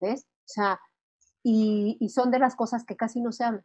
¿Ves? 0.00 0.24
O 0.24 0.48
sea, 0.48 0.80
y, 1.42 1.98
son 2.08 2.30
de 2.30 2.38
las 2.38 2.56
cosas 2.56 2.84
que 2.84 2.96
casi 2.96 3.20
no 3.20 3.30
se 3.30 3.44
hablan. 3.44 3.64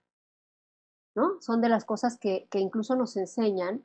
¿No? 1.15 1.41
Son 1.41 1.62
de 1.62 1.69
las 1.69 1.86
cosas 1.86 2.19
que, 2.19 2.47
que 2.52 2.60
incluso 2.60 2.95
nos 2.95 3.17
enseñan 3.17 3.84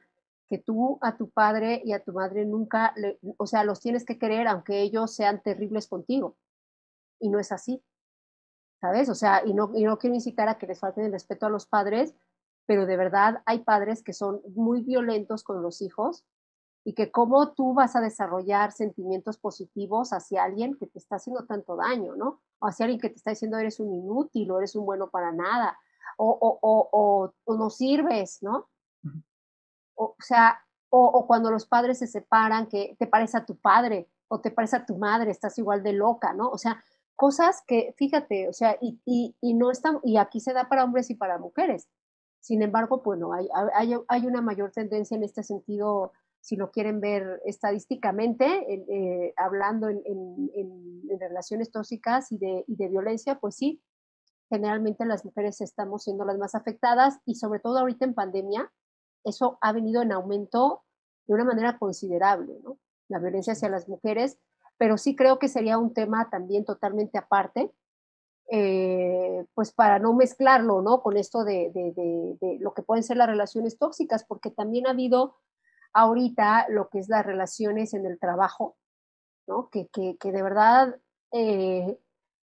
que 0.49 0.59
tú 0.59 0.99
a 1.01 1.17
tu 1.17 1.31
padre 1.31 1.81
y 1.83 1.95
a 1.95 2.05
tu 2.05 2.13
madre 2.13 2.45
nunca, 2.45 2.95
o 3.39 3.47
sea, 3.47 3.65
los 3.65 3.81
tienes 3.81 4.05
que 4.05 4.19
querer 4.19 4.49
aunque 4.49 4.83
ellos 4.83 5.15
sean 5.15 5.43
terribles 5.43 5.89
contigo. 5.89 6.37
Y 7.19 7.31
no 7.31 7.39
es 7.39 7.53
así. 7.53 7.83
¿Sabes? 8.83 9.09
O 9.09 9.15
sea, 9.15 9.43
y 9.47 9.55
no, 9.55 9.71
y 9.77 9.85
no 9.85 9.97
quiero 9.97 10.17
incitar 10.17 10.49
a 10.49 10.59
que 10.59 10.67
les 10.67 10.81
falten 10.81 11.05
el 11.05 11.13
respeto 11.13 11.47
a 11.47 11.51
los 11.51 11.67
padres, 11.67 12.17
pero 12.67 12.85
de 12.85 12.97
verdad 12.97 13.41
hay 13.47 13.61
padres 13.61 14.03
que 14.03 14.13
son 14.13 14.43
muy 14.57 14.81
violentos 14.83 15.45
con 15.45 15.63
los 15.63 15.81
hijos 15.83 16.25
y 16.83 16.95
que 16.95 17.13
cómo 17.13 17.53
tú 17.53 17.75
vas 17.75 17.95
a 17.95 18.01
desarrollar 18.01 18.73
sentimientos 18.73 19.39
positivos 19.39 20.13
hacia 20.13 20.43
alguien 20.43 20.75
que 20.75 20.89
te 20.89 20.99
está 20.99 21.15
haciendo 21.15 21.47
tanto 21.47 21.77
daño, 21.77 22.17
¿no? 22.17 22.41
O 22.59 22.67
hacia 22.67 22.87
alguien 22.87 23.01
que 23.01 23.09
te 23.09 23.15
está 23.15 23.31
diciendo 23.31 23.57
eres 23.57 23.79
un 23.79 23.95
inútil 23.95 24.51
o 24.51 24.59
eres 24.59 24.75
un 24.75 24.85
bueno 24.85 25.11
para 25.11 25.31
nada, 25.31 25.79
o, 26.17 26.37
o, 26.41 26.59
o, 26.61 27.33
o 27.45 27.57
no 27.57 27.71
sirves, 27.71 28.43
¿no? 28.43 28.69
O, 29.95 30.17
sea, 30.19 30.59
o, 30.89 31.25
cuando 31.29 31.53
los 31.53 31.67
padres 31.67 32.01
se 32.01 32.09
separan, 32.09 32.67
que 32.67 32.97
te 32.99 33.07
parece 33.07 33.37
a 33.37 33.47
tu 33.47 33.57
padre 33.57 34.09
o 34.27 34.41
te 34.41 34.51
parece 34.51 34.75
a 34.77 34.85
tu 34.85 34.97
madre, 34.97 35.31
estás 35.31 35.57
igual 35.59 35.85
de 35.85 35.93
loca, 35.93 36.33
¿no? 36.33 36.49
O 36.51 36.59
sea, 36.59 36.83
cosas 37.17 37.63
que, 37.67 37.95
fíjate, 37.97 38.49
o 38.49 38.53
sea, 38.53 38.77
y, 38.81 39.01
y, 39.05 39.37
y, 39.41 39.55
no 39.55 39.71
están, 39.71 39.99
y 40.03 40.17
aquí 40.17 40.41
se 40.41 40.53
da 40.53 40.69
para 40.69 40.85
hombres 40.85 41.11
y 41.11 41.15
para 41.15 41.39
mujeres. 41.39 41.89
Sin 42.41 42.63
embargo, 42.63 43.03
bueno, 43.05 43.33
hay, 43.33 43.49
hay, 43.75 43.95
hay 44.09 44.27
una 44.27 44.43
mayor 44.43 44.73
tendencia 44.73 45.17
en 45.17 45.23
este 45.23 45.43
sentido, 45.43 46.13
si 46.41 46.57
lo 46.57 46.73
quieren 46.73 47.01
ver 47.01 47.41
estadísticamente, 47.45 48.45
eh, 48.69 49.33
hablando 49.37 49.89
en, 49.89 50.03
en, 50.05 50.51
en, 50.55 51.21
relaciones 51.21 51.71
tóxicas 51.71 52.33
y 52.33 52.39
de, 52.39 52.65
y 52.67 52.75
de 52.75 52.89
violencia, 52.89 53.39
pues 53.39 53.55
sí, 53.55 53.81
generalmente 54.51 55.07
las 55.07 55.25
mujeres 55.25 55.61
estamos 55.61 56.03
siendo 56.03 56.25
las 56.25 56.37
más 56.39 56.57
afectadas 56.57 57.21
y 57.25 57.37
sobre 57.37 57.61
todo 57.61 57.79
ahorita 57.79 58.05
en 58.05 58.15
pandemia, 58.15 58.73
eso 59.25 59.57
ha 59.61 59.73
venido 59.73 60.03
en 60.03 60.11
aumento 60.11 60.83
de 61.27 61.35
una 61.35 61.45
manera 61.45 61.79
considerable, 61.79 62.59
¿no? 62.65 62.79
La 63.09 63.21
violencia 63.21 63.53
hacia 63.53 63.69
las 63.69 63.89
mujeres 63.89 64.39
pero 64.83 64.99
sí 64.99 65.15
creo 65.15 65.39
que 65.39 65.47
sería 65.47 65.79
un 65.79 65.95
tema 65.95 66.29
también 66.29 66.65
totalmente 66.65 67.17
aparte, 67.17 67.71
eh, 68.51 69.47
pues 69.55 69.73
para 69.73 70.01
no 70.01 70.13
mezclarlo, 70.13 70.83
¿no? 70.83 71.03
Con 71.03 71.17
esto 71.17 71.45
de, 71.45 71.71
de, 71.73 72.59
lo 72.59 72.75
que 72.75 72.83
pueden 72.83 73.05
ser 73.05 73.17
las 73.17 73.29
relaciones 73.29 73.79
tóxicas, 73.79 74.25
porque 74.25 74.51
también 74.51 74.89
ha 74.89 74.91
habido 74.91 75.37
ahorita 75.93 76.67
lo 76.69 76.89
que 76.89 76.99
es 76.99 77.09
las 77.09 77.25
relaciones 77.25 77.95
en 77.95 78.07
el 78.07 78.19
trabajo, 78.19 78.77
¿no? 79.47 79.69
Que, 79.71 79.87
que, 79.87 80.33
de 80.33 80.43
verdad, 80.43 80.97
eh, 81.31 81.97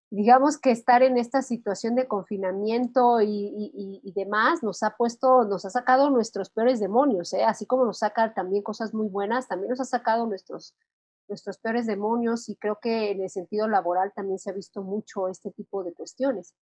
digamos 0.08 0.58
que 0.58 0.70
estar 0.70 1.02
en 1.02 1.18
esta 1.18 1.42
situación 1.42 1.96
de 1.96 2.06
confinamiento 2.06 3.20
y, 3.20 4.12
demás 4.14 4.62
nos 4.62 4.84
ha 4.84 4.96
puesto, 4.96 5.42
nos 5.42 5.64
ha 5.64 5.70
sacado 5.70 6.08
nuestros 6.10 6.50
peores 6.50 6.78
demonios, 6.78 7.32
¿eh? 7.32 7.42
Así 7.42 7.66
como 7.66 7.84
nos 7.84 7.98
saca 7.98 8.32
también 8.32 8.62
cosas 8.62 8.94
muy 8.94 9.08
buenas, 9.08 9.48
también 9.48 9.70
nos 9.70 9.80
ha 9.80 9.84
sacado 9.84 10.24
nuestros 10.24 10.76
nuestros 11.28 11.58
peores 11.58 11.86
demonios 11.86 12.48
y 12.48 12.56
creo 12.56 12.78
que 12.80 13.10
en 13.10 13.22
el 13.22 13.30
sentido 13.30 13.68
laboral 13.68 14.12
también 14.14 14.38
se 14.38 14.50
ha 14.50 14.52
visto 14.52 14.82
mucho 14.82 15.28
este 15.28 15.50
tipo 15.50 15.84
de 15.84 15.92
cuestiones. 15.92 16.54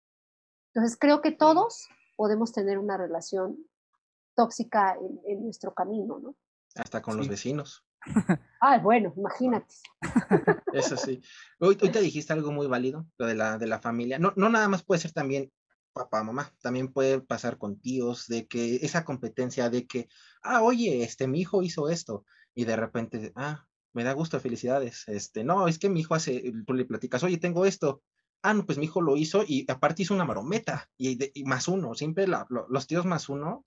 Entonces 0.74 0.98
creo 0.98 1.20
que 1.20 1.32
todos 1.32 1.88
podemos 2.16 2.52
tener 2.52 2.78
una 2.78 2.96
relación 2.96 3.58
tóxica 4.34 4.96
en, 5.26 5.42
nuestro 5.42 5.72
camino, 5.72 6.18
¿no? 6.18 6.36
Hasta 6.74 7.00
con 7.00 7.16
los 7.16 7.28
vecinos. 7.28 7.82
Ah, 8.60 8.78
bueno, 8.78 9.12
imagínate. 9.16 9.74
Eso 10.72 10.96
sí. 10.96 11.20
Hoy, 11.60 11.76
hoy, 11.80 11.90
te 11.90 12.00
dijiste 12.00 12.32
algo 12.32 12.50
muy 12.50 12.66
válido, 12.66 13.06
lo 13.18 13.26
de 13.26 13.34
la, 13.34 13.58
de 13.58 13.66
la 13.66 13.80
familia. 13.80 14.18
No, 14.18 14.32
no 14.34 14.48
nada 14.48 14.68
más 14.68 14.82
puede 14.82 15.00
ser 15.00 15.12
también 15.12 15.52
papá, 15.96 16.22
mamá, 16.22 16.52
también 16.60 16.92
puede 16.92 17.20
pasar 17.22 17.56
con 17.56 17.80
tíos, 17.80 18.26
de 18.26 18.46
que 18.46 18.76
esa 18.76 19.04
competencia 19.04 19.70
de 19.70 19.86
que, 19.86 20.08
ah, 20.42 20.62
oye, 20.62 21.02
este, 21.02 21.26
mi 21.26 21.40
hijo 21.40 21.62
hizo 21.62 21.88
esto, 21.88 22.26
y 22.54 22.64
de 22.64 22.76
repente, 22.76 23.32
ah, 23.34 23.64
me 23.96 24.04
da 24.04 24.12
gusto, 24.12 24.38
felicidades. 24.38 25.04
Este, 25.08 25.42
no, 25.42 25.68
es 25.68 25.78
que 25.78 25.88
mi 25.88 26.00
hijo 26.00 26.14
hace, 26.14 26.52
tú 26.66 26.74
le 26.74 26.84
platicas, 26.84 27.22
oye, 27.22 27.38
tengo 27.38 27.64
esto. 27.64 28.02
Ah, 28.42 28.52
no, 28.52 28.66
pues 28.66 28.76
mi 28.76 28.84
hijo 28.84 29.00
lo 29.00 29.16
hizo 29.16 29.42
y 29.44 29.64
aparte 29.68 30.02
hizo 30.02 30.14
una 30.14 30.26
marometa 30.26 30.88
y, 30.98 31.18
más 31.44 31.66
uno, 31.66 31.94
siempre 31.94 32.26
los 32.26 32.86
tíos 32.86 33.06
más 33.06 33.30
uno, 33.30 33.64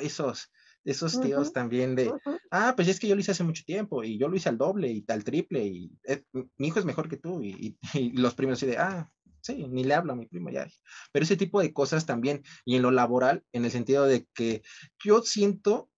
esos, 0.00 0.50
esos 0.82 1.20
tíos 1.20 1.52
también 1.52 1.94
de, 1.94 2.10
ah, 2.50 2.72
pues 2.74 2.88
es 2.88 2.98
que 2.98 3.06
yo 3.06 3.14
lo 3.14 3.20
hice 3.20 3.32
hace 3.32 3.44
mucho 3.44 3.62
tiempo 3.64 4.02
y 4.02 4.18
yo 4.18 4.28
lo 4.28 4.36
hice 4.36 4.48
al 4.48 4.56
doble 4.56 4.88
y 4.88 5.02
tal 5.02 5.22
triple 5.22 5.66
y 5.66 5.92
eh, 6.04 6.24
mi 6.56 6.68
hijo 6.68 6.78
es 6.78 6.86
mejor 6.86 7.08
que 7.08 7.18
tú 7.18 7.42
y, 7.42 7.76
los 8.14 8.34
primos 8.34 8.54
así 8.54 8.66
de, 8.66 8.78
ah, 8.78 9.12
sí, 9.42 9.68
ni 9.68 9.84
le 9.84 9.94
hablo 9.94 10.14
a 10.14 10.16
mi 10.16 10.26
primo 10.26 10.48
ya. 10.48 10.66
Pero 11.12 11.24
ese 11.24 11.36
tipo 11.36 11.60
de 11.60 11.74
cosas 11.74 12.06
también 12.06 12.42
y 12.64 12.76
en 12.76 12.82
lo 12.82 12.90
laboral, 12.90 13.44
en 13.52 13.66
el 13.66 13.70
sentido 13.70 14.06
de 14.06 14.26
que 14.34 14.62
yo 15.04 15.20
siento 15.20 15.90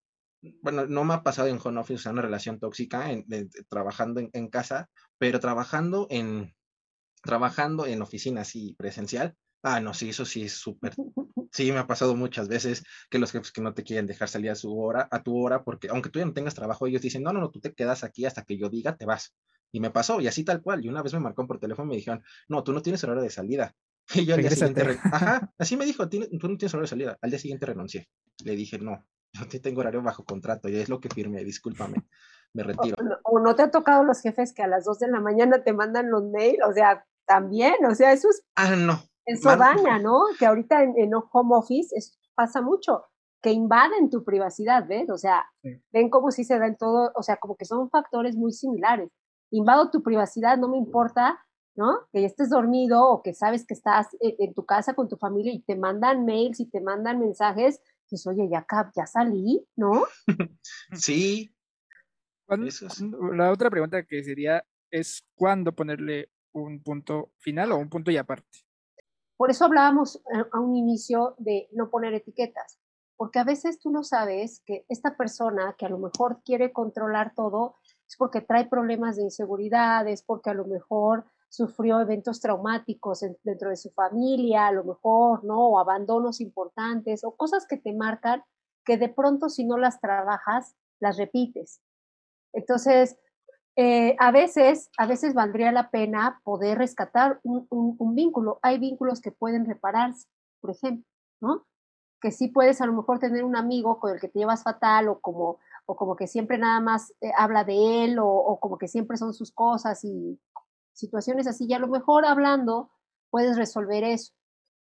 bueno, 0.62 0.86
no 0.86 1.04
me 1.04 1.14
ha 1.14 1.22
pasado 1.22 1.48
en 1.48 1.58
home 1.62 1.80
office, 1.80 2.08
una 2.08 2.22
relación 2.22 2.58
tóxica, 2.58 3.10
en, 3.10 3.26
trabajando 3.68 4.20
en, 4.32 4.48
casa, 4.48 4.88
pero 5.18 5.40
trabajando 5.40 6.06
en, 6.10 6.54
trabajando 7.22 7.86
en 7.86 8.02
oficina 8.02 8.42
así 8.42 8.74
presencial, 8.78 9.34
ah, 9.62 9.80
no, 9.80 9.94
sí, 9.94 10.10
eso 10.10 10.24
sí 10.24 10.42
es 10.42 10.52
súper, 10.52 10.94
sí, 11.52 11.72
me 11.72 11.78
ha 11.78 11.86
pasado 11.86 12.14
muchas 12.14 12.48
veces 12.48 12.84
que 13.10 13.18
los 13.18 13.32
jefes 13.32 13.52
que 13.52 13.60
no 13.60 13.74
te 13.74 13.82
quieren 13.82 14.06
dejar 14.06 14.28
salir 14.28 14.50
a 14.50 14.54
su 14.54 14.78
hora, 14.78 15.08
a 15.10 15.22
tu 15.22 15.36
hora, 15.36 15.64
porque 15.64 15.88
aunque 15.88 16.10
tú 16.10 16.18
ya 16.18 16.26
no 16.26 16.32
tengas 16.32 16.54
trabajo, 16.54 16.86
ellos 16.86 17.02
dicen, 17.02 17.22
no, 17.22 17.32
no, 17.32 17.40
no, 17.40 17.50
tú 17.50 17.60
te 17.60 17.74
quedas 17.74 18.04
aquí 18.04 18.24
hasta 18.24 18.44
que 18.44 18.58
yo 18.58 18.68
diga, 18.68 18.96
te 18.96 19.06
vas. 19.06 19.34
Y 19.70 19.80
me 19.80 19.90
pasó, 19.90 20.20
y 20.20 20.26
así 20.26 20.44
tal 20.44 20.62
cual, 20.62 20.84
y 20.84 20.88
una 20.88 21.02
vez 21.02 21.12
me 21.12 21.20
marcó 21.20 21.46
por 21.46 21.58
teléfono 21.58 21.86
y 21.86 21.90
me 21.90 21.96
dijeron, 21.96 22.22
no, 22.48 22.62
tú 22.62 22.72
no 22.72 22.80
tienes 22.80 23.02
hora 23.04 23.20
de 23.20 23.30
salida. 23.30 23.74
Y 24.14 24.24
yo 24.24 24.36
al 24.36 24.40
día 24.40 24.50
siguiente, 24.50 24.98
ajá, 25.12 25.52
así 25.58 25.76
me 25.76 25.84
dijo, 25.84 26.08
tú 26.08 26.18
no 26.18 26.56
tienes 26.56 26.72
hora 26.72 26.80
de 26.80 26.88
salida. 26.88 27.18
Al 27.20 27.28
día 27.28 27.38
siguiente 27.38 27.66
renuncié. 27.66 28.08
Le 28.42 28.56
dije, 28.56 28.78
no, 28.78 29.04
yo 29.50 29.60
tengo 29.60 29.80
horario 29.80 30.02
bajo 30.02 30.24
contrato 30.24 30.68
y 30.68 30.76
es 30.76 30.88
lo 30.88 31.00
que 31.00 31.08
firme, 31.08 31.44
discúlpame, 31.44 32.06
me 32.52 32.62
retiro. 32.62 32.96
O, 33.24 33.40
no 33.40 33.54
te 33.54 33.62
ha 33.62 33.70
tocado 33.70 34.04
los 34.04 34.20
jefes 34.20 34.52
que 34.52 34.62
a 34.62 34.66
las 34.66 34.84
2 34.84 34.98
de 35.00 35.08
la 35.08 35.20
mañana 35.20 35.62
te 35.62 35.72
mandan 35.72 36.10
los 36.10 36.24
mails, 36.24 36.60
o 36.68 36.72
sea, 36.72 37.04
también, 37.26 37.74
o 37.84 37.94
sea, 37.94 38.12
eso 38.12 38.28
es... 38.30 38.42
Ah, 38.56 38.74
no. 38.76 39.00
Eso 39.26 39.54
daña, 39.56 39.98
¿no? 39.98 40.22
Que 40.38 40.46
ahorita 40.46 40.82
en, 40.82 41.12
home 41.14 41.54
office 41.54 41.94
pasa 42.34 42.62
mucho, 42.62 43.04
que 43.42 43.52
invaden 43.52 44.08
tu 44.08 44.24
privacidad, 44.24 44.86
¿ves? 44.88 45.10
O 45.10 45.18
sea, 45.18 45.44
ven 45.92 46.08
como 46.08 46.30
si 46.30 46.44
se 46.44 46.58
da 46.58 46.66
en 46.66 46.78
todo, 46.78 47.12
o 47.14 47.22
sea, 47.22 47.36
como 47.36 47.56
que 47.56 47.66
son 47.66 47.90
factores 47.90 48.36
muy 48.36 48.52
similares. 48.52 49.10
Invado 49.50 49.90
tu 49.90 50.02
privacidad, 50.02 50.56
no 50.56 50.68
me 50.68 50.78
importa, 50.78 51.38
¿no? 51.76 52.06
Que 52.10 52.22
ya 52.22 52.26
estés 52.26 52.48
dormido 52.48 53.06
o 53.06 53.22
que 53.22 53.34
sabes 53.34 53.66
que 53.66 53.74
estás 53.74 54.08
en, 54.20 54.34
en 54.38 54.54
tu 54.54 54.64
casa 54.64 54.94
con 54.94 55.08
tu 55.08 55.18
familia 55.18 55.52
y 55.52 55.60
te 55.60 55.76
mandan 55.76 56.24
mails 56.24 56.58
y 56.60 56.70
te 56.70 56.80
mandan 56.80 57.18
mensajes 57.18 57.82
pues 58.08 58.26
oye, 58.26 58.48
ya, 58.50 58.66
ya 58.96 59.06
salí, 59.06 59.66
¿no? 59.76 60.04
sí. 60.92 61.54
La 63.34 63.52
otra 63.52 63.68
pregunta 63.68 64.02
que 64.04 64.24
sería 64.24 64.64
es 64.90 65.22
cuándo 65.34 65.72
ponerle 65.72 66.30
un 66.52 66.82
punto 66.82 67.32
final 67.38 67.72
o 67.72 67.76
un 67.76 67.90
punto 67.90 68.10
y 68.10 68.16
aparte. 68.16 68.64
Por 69.36 69.50
eso 69.50 69.66
hablábamos 69.66 70.16
eh, 70.16 70.44
a 70.52 70.60
un 70.60 70.74
inicio 70.74 71.34
de 71.38 71.68
no 71.72 71.90
poner 71.90 72.14
etiquetas, 72.14 72.80
porque 73.16 73.38
a 73.38 73.44
veces 73.44 73.78
tú 73.78 73.90
no 73.90 74.02
sabes 74.02 74.62
que 74.64 74.84
esta 74.88 75.16
persona 75.16 75.76
que 75.78 75.86
a 75.86 75.90
lo 75.90 75.98
mejor 75.98 76.42
quiere 76.42 76.72
controlar 76.72 77.34
todo 77.34 77.76
es 78.08 78.16
porque 78.16 78.40
trae 78.40 78.66
problemas 78.66 79.16
de 79.16 79.24
inseguridad, 79.24 80.08
es 80.08 80.22
porque 80.22 80.50
a 80.50 80.54
lo 80.54 80.64
mejor 80.64 81.26
sufrió 81.48 82.00
eventos 82.00 82.40
traumáticos 82.40 83.24
dentro 83.42 83.70
de 83.70 83.76
su 83.76 83.90
familia, 83.90 84.66
a 84.66 84.72
lo 84.72 84.84
mejor, 84.84 85.44
¿no? 85.44 85.68
O 85.68 85.78
abandonos 85.78 86.40
importantes 86.40 87.24
o 87.24 87.34
cosas 87.36 87.66
que 87.66 87.76
te 87.76 87.94
marcan 87.94 88.42
que 88.84 88.96
de 88.96 89.08
pronto 89.08 89.48
si 89.48 89.64
no 89.64 89.76
las 89.78 90.00
trabajas, 90.00 90.74
las 91.00 91.16
repites. 91.16 91.80
Entonces, 92.52 93.18
eh, 93.76 94.16
a 94.18 94.32
veces, 94.32 94.90
a 94.98 95.06
veces 95.06 95.34
valdría 95.34 95.70
la 95.72 95.90
pena 95.90 96.40
poder 96.42 96.78
rescatar 96.78 97.38
un, 97.44 97.66
un, 97.70 98.14
vínculo. 98.14 98.58
Hay 98.62 98.78
vínculos 98.78 99.20
que 99.20 99.30
pueden 99.30 99.66
repararse, 99.66 100.26
por 100.60 100.70
ejemplo, 100.70 101.04
¿no? 101.40 101.66
Que 102.20 102.32
sí 102.32 102.48
puedes 102.48 102.80
a 102.80 102.86
lo 102.86 102.92
mejor 102.92 103.20
tener 103.20 103.44
un 103.44 103.56
amigo 103.56 104.00
con 104.00 104.12
el 104.12 104.20
que 104.20 104.28
te 104.28 104.40
llevas 104.40 104.64
fatal 104.64 105.08
o 105.08 105.20
como, 105.20 105.58
o 105.86 105.94
como 105.94 106.16
que 106.16 106.26
siempre 106.26 106.58
nada 106.58 106.80
más 106.80 107.12
eh, 107.20 107.30
habla 107.36 107.62
de 107.62 108.04
él 108.04 108.18
o, 108.18 108.26
o 108.26 108.58
como 108.58 108.78
que 108.78 108.88
siempre 108.88 109.16
son 109.16 109.32
sus 109.32 109.52
cosas 109.52 110.02
y 110.02 110.40
situaciones 110.98 111.46
así, 111.46 111.66
y 111.68 111.74
a 111.74 111.78
lo 111.78 111.88
mejor 111.88 112.24
hablando 112.24 112.90
puedes 113.30 113.56
resolver 113.56 114.04
eso. 114.04 114.32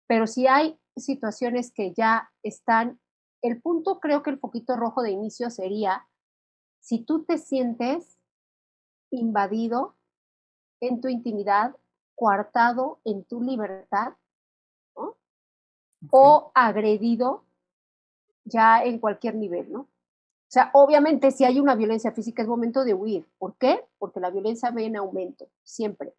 Pero 0.08 0.28
si 0.28 0.48
hay 0.48 0.80
situaciones 0.96 1.72
que 1.72 1.94
ya 1.94 2.32
están, 2.44 3.00
el 3.42 3.62
punto 3.62 4.00
creo 4.00 4.22
que 4.22 4.30
el 4.30 4.40
poquito 4.40 4.76
rojo 4.76 5.02
de 5.02 5.12
inicio 5.12 5.50
sería 5.50 6.08
si 6.80 7.00
tú 7.00 7.24
te 7.24 7.38
sientes 7.38 8.18
invadido 9.10 9.96
en 10.82 11.00
tu 11.00 11.08
intimidad, 11.08 11.76
coartado 12.16 13.00
en 13.06 13.24
tu 13.24 13.42
libertad, 13.42 14.14
o 16.12 16.52
agredido 16.54 17.46
ya 18.44 18.84
en 18.84 19.00
cualquier 19.00 19.36
nivel, 19.36 19.72
¿no? 19.72 19.88
O 20.54 20.56
sea, 20.56 20.70
obviamente 20.74 21.32
si 21.32 21.46
hay 21.46 21.60
una 21.60 21.74
violencia 21.74 22.12
física 22.12 22.44
es 22.44 22.48
momento 22.48 22.86
de 22.86 22.94
huir. 22.94 23.28
¿Por 23.40 23.56
qué? 23.58 23.84
Porque 23.98 24.20
la 24.20 24.30
violencia 24.30 24.70
ve 24.70 24.86
en 24.86 24.96
aumento, 24.96 25.48
siempre. 25.64 26.14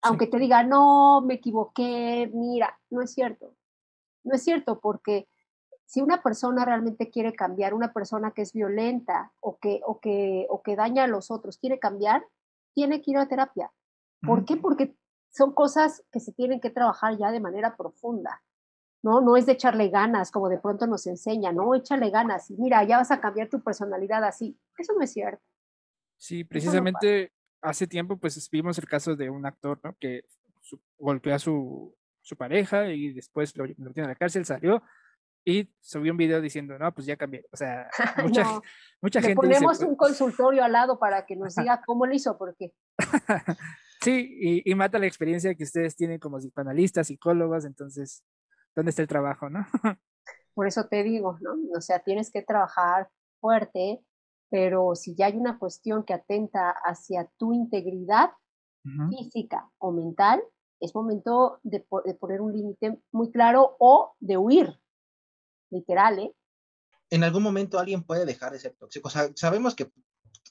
Aunque 0.00 0.28
te 0.28 0.38
diga, 0.38 0.62
no, 0.62 1.22
me 1.22 1.34
equivoqué, 1.34 2.30
mira, 2.32 2.78
no 2.88 3.02
es 3.02 3.12
cierto. 3.12 3.56
No 4.22 4.36
es 4.36 4.44
cierto 4.44 4.78
porque 4.78 5.26
si 5.86 6.00
una 6.00 6.22
persona 6.22 6.64
realmente 6.64 7.10
quiere 7.10 7.32
cambiar, 7.32 7.74
una 7.74 7.92
persona 7.92 8.30
que 8.30 8.42
es 8.42 8.52
violenta 8.52 9.32
o 9.40 9.58
que, 9.58 9.80
o 9.84 9.98
que, 9.98 10.46
o 10.50 10.62
que 10.62 10.76
daña 10.76 11.02
a 11.02 11.08
los 11.08 11.32
otros, 11.32 11.58
quiere 11.58 11.80
cambiar, 11.80 12.24
tiene 12.74 13.02
que 13.02 13.10
ir 13.10 13.18
a 13.18 13.26
terapia. 13.26 13.72
¿Por 14.24 14.44
qué? 14.44 14.56
Porque 14.56 14.94
son 15.30 15.52
cosas 15.52 16.04
que 16.12 16.20
se 16.20 16.32
tienen 16.32 16.60
que 16.60 16.70
trabajar 16.70 17.18
ya 17.18 17.32
de 17.32 17.40
manera 17.40 17.76
profunda. 17.76 18.40
¿No? 19.02 19.20
No 19.20 19.36
es 19.36 19.46
de 19.46 19.52
echarle 19.52 19.88
ganas, 19.88 20.30
como 20.30 20.48
de 20.48 20.58
pronto 20.58 20.86
nos 20.86 21.06
enseña, 21.06 21.52
no, 21.52 21.74
échale 21.74 22.10
ganas 22.10 22.50
y 22.50 22.56
mira, 22.56 22.84
ya 22.84 22.98
vas 22.98 23.10
a 23.10 23.20
cambiar 23.20 23.48
tu 23.48 23.62
personalidad 23.62 24.24
así. 24.24 24.58
Eso 24.76 24.92
no 24.94 25.02
es 25.02 25.12
cierto. 25.12 25.42
Sí, 26.16 26.44
precisamente 26.44 27.32
hace 27.60 27.86
tiempo 27.86 28.16
pues 28.16 28.48
vimos 28.50 28.78
el 28.78 28.86
caso 28.86 29.16
de 29.16 29.30
un 29.30 29.46
actor, 29.46 29.80
¿no? 29.82 29.94
Que 29.98 30.24
golpeó 30.98 31.34
a 31.34 31.38
su, 31.38 31.94
su 32.22 32.36
pareja 32.36 32.88
y 32.90 33.12
después 33.12 33.56
lo 33.56 33.64
metió 33.78 34.02
en 34.02 34.08
la 34.08 34.14
cárcel, 34.14 34.44
salió 34.44 34.82
y 35.48 35.72
subió 35.80 36.12
un 36.12 36.18
video 36.18 36.42
diciendo, 36.42 36.78
no, 36.78 36.92
pues 36.92 37.06
ya 37.06 37.16
cambié. 37.16 37.46
O 37.50 37.56
sea, 37.56 37.88
mucha, 38.22 38.60
mucha 39.00 39.20
gente. 39.22 39.36
Ponemos 39.36 39.80
un 39.80 39.96
consultorio 39.96 40.62
al 40.62 40.72
lado 40.72 40.98
para 40.98 41.24
que 41.24 41.36
nos 41.36 41.54
diga 41.54 41.82
cómo 41.86 42.04
lo 42.04 42.14
hizo, 42.14 42.36
porque. 42.36 42.72
sí, 44.02 44.36
y, 44.40 44.70
y, 44.70 44.74
mata 44.74 44.98
la 44.98 45.06
experiencia 45.06 45.54
que 45.54 45.64
ustedes 45.64 45.96
tienen 45.96 46.18
como 46.18 46.38
psicoanalistas, 46.38 47.06
psicólogos, 47.06 47.64
entonces, 47.64 48.24
¿dónde 48.78 48.90
está 48.90 49.02
el 49.02 49.08
trabajo, 49.08 49.50
no? 49.50 49.66
Por 50.54 50.68
eso 50.68 50.86
te 50.86 51.02
digo, 51.02 51.36
¿no? 51.40 51.50
O 51.76 51.80
sea, 51.80 51.98
tienes 51.98 52.30
que 52.30 52.42
trabajar 52.42 53.10
fuerte, 53.40 54.04
pero 54.50 54.94
si 54.94 55.16
ya 55.16 55.26
hay 55.26 55.36
una 55.36 55.58
cuestión 55.58 56.04
que 56.04 56.14
atenta 56.14 56.70
hacia 56.84 57.28
tu 57.38 57.52
integridad 57.52 58.30
física 59.10 59.68
o 59.78 59.90
mental, 59.90 60.40
es 60.80 60.94
momento 60.94 61.58
de, 61.62 61.84
de 62.04 62.14
poner 62.14 62.40
un 62.40 62.52
límite 62.52 62.98
muy 63.12 63.30
claro 63.30 63.76
o 63.80 64.14
de 64.20 64.38
huir, 64.38 64.80
literal, 65.70 66.20
¿eh? 66.20 66.34
En 67.10 67.24
algún 67.24 67.42
momento 67.42 67.78
alguien 67.78 68.04
puede 68.04 68.24
dejar 68.24 68.52
de 68.52 68.60
ser 68.60 68.76
tóxico. 68.76 69.08
O 69.08 69.10
sea, 69.10 69.28
sabemos 69.34 69.74
que 69.74 69.90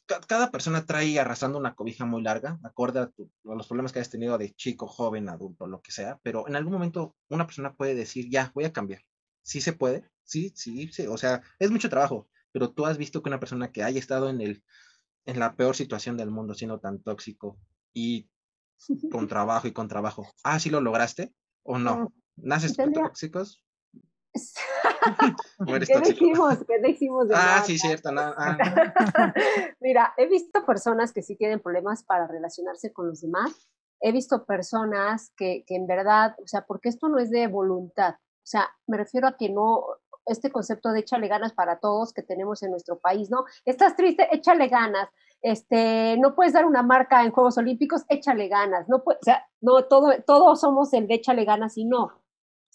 cada 0.07 0.51
persona 0.51 0.85
trae 0.85 1.19
arrastrando 1.19 1.59
una 1.59 1.75
cobija 1.75 2.05
muy 2.05 2.23
larga, 2.23 2.59
acorde 2.63 2.99
a, 2.99 3.11
los 3.43 3.67
problemas 3.67 3.91
que 3.91 3.99
hayas 3.99 4.09
tenido 4.09 4.37
de 4.37 4.53
chico, 4.55 4.87
joven, 4.87 5.29
adulto, 5.29 5.67
lo 5.67 5.81
que 5.81 5.91
sea, 5.91 6.19
pero 6.23 6.47
en 6.47 6.55
algún 6.55 6.73
momento 6.73 7.15
una 7.29 7.45
persona 7.45 7.75
puede 7.75 7.95
decir, 7.95 8.29
ya, 8.29 8.51
voy 8.55 8.65
a 8.65 8.73
cambiar. 8.73 9.01
Sí 9.43 9.61
se 9.61 9.73
puede, 9.73 10.09
sí, 10.23 10.51
sí, 10.55 10.89
sí, 10.91 11.07
o 11.07 11.17
sea, 11.17 11.41
es 11.59 11.71
mucho 11.71 11.89
trabajo, 11.89 12.29
pero 12.51 12.71
tú 12.71 12.85
has 12.85 12.97
visto 12.97 13.21
que 13.21 13.29
una 13.29 13.39
persona 13.39 13.71
que 13.71 13.83
haya 13.83 13.99
estado 13.99 14.29
en, 14.29 14.41
el, 14.41 14.63
en 15.25 15.39
la 15.39 15.55
peor 15.55 15.75
situación 15.75 16.17
del 16.17 16.31
mundo, 16.31 16.53
siendo 16.53 16.79
tan 16.79 17.01
tóxico 17.01 17.59
y 17.93 18.29
con 19.11 19.27
trabajo 19.27 19.67
y 19.67 19.73
con 19.73 19.87
trabajo, 19.87 20.31
ah, 20.43 20.59
sí 20.59 20.69
lo 20.69 20.81
lograste 20.81 21.33
o 21.63 21.77
no? 21.77 22.13
¿Naces 22.37 22.77
tóxicos? 22.77 23.63
¿Qué 25.87 25.99
decimos? 25.99 26.57
¿Qué 26.67 26.79
decimos? 26.79 27.27
ah, 27.33 27.63
sí, 27.65 27.77
cierto. 27.77 28.09
Ah. 28.15 28.57
Mira, 29.79 30.13
he 30.17 30.27
visto 30.27 30.65
personas 30.65 31.13
que 31.13 31.21
sí 31.21 31.35
tienen 31.35 31.59
problemas 31.59 32.03
para 32.03 32.27
relacionarse 32.27 32.91
con 32.93 33.07
los 33.07 33.21
demás. 33.21 33.69
He 33.99 34.11
visto 34.11 34.45
personas 34.45 35.31
que, 35.35 35.63
que 35.65 35.75
en 35.75 35.87
verdad, 35.87 36.35
o 36.43 36.47
sea, 36.47 36.65
porque 36.65 36.89
esto 36.89 37.09
no 37.09 37.19
es 37.19 37.31
de 37.31 37.47
voluntad. 37.47 38.15
O 38.15 38.49
sea, 38.49 38.69
me 38.85 38.97
refiero 38.97 39.27
a 39.27 39.37
que 39.37 39.49
no, 39.49 39.85
este 40.25 40.51
concepto 40.51 40.91
de 40.91 40.99
échale 40.99 41.27
ganas 41.27 41.53
para 41.53 41.79
todos 41.79 42.13
que 42.13 42.21
tenemos 42.21 42.61
en 42.61 42.71
nuestro 42.71 42.99
país, 42.99 43.29
¿no? 43.31 43.45
Estás 43.65 43.95
triste, 43.95 44.27
échale 44.31 44.67
ganas. 44.67 45.09
Este, 45.41 46.17
no 46.17 46.35
puedes 46.35 46.53
dar 46.53 46.65
una 46.65 46.83
marca 46.83 47.23
en 47.23 47.31
Juegos 47.31 47.57
Olímpicos, 47.57 48.05
échale 48.09 48.47
ganas. 48.47 48.87
No 48.87 49.03
puede, 49.03 49.19
o 49.19 49.23
sea, 49.23 49.47
no, 49.61 49.85
todo, 49.85 50.11
todos 50.25 50.59
somos 50.59 50.93
el 50.93 51.07
de 51.07 51.15
échale 51.15 51.45
ganas 51.45 51.77
y 51.77 51.85
no 51.85 52.21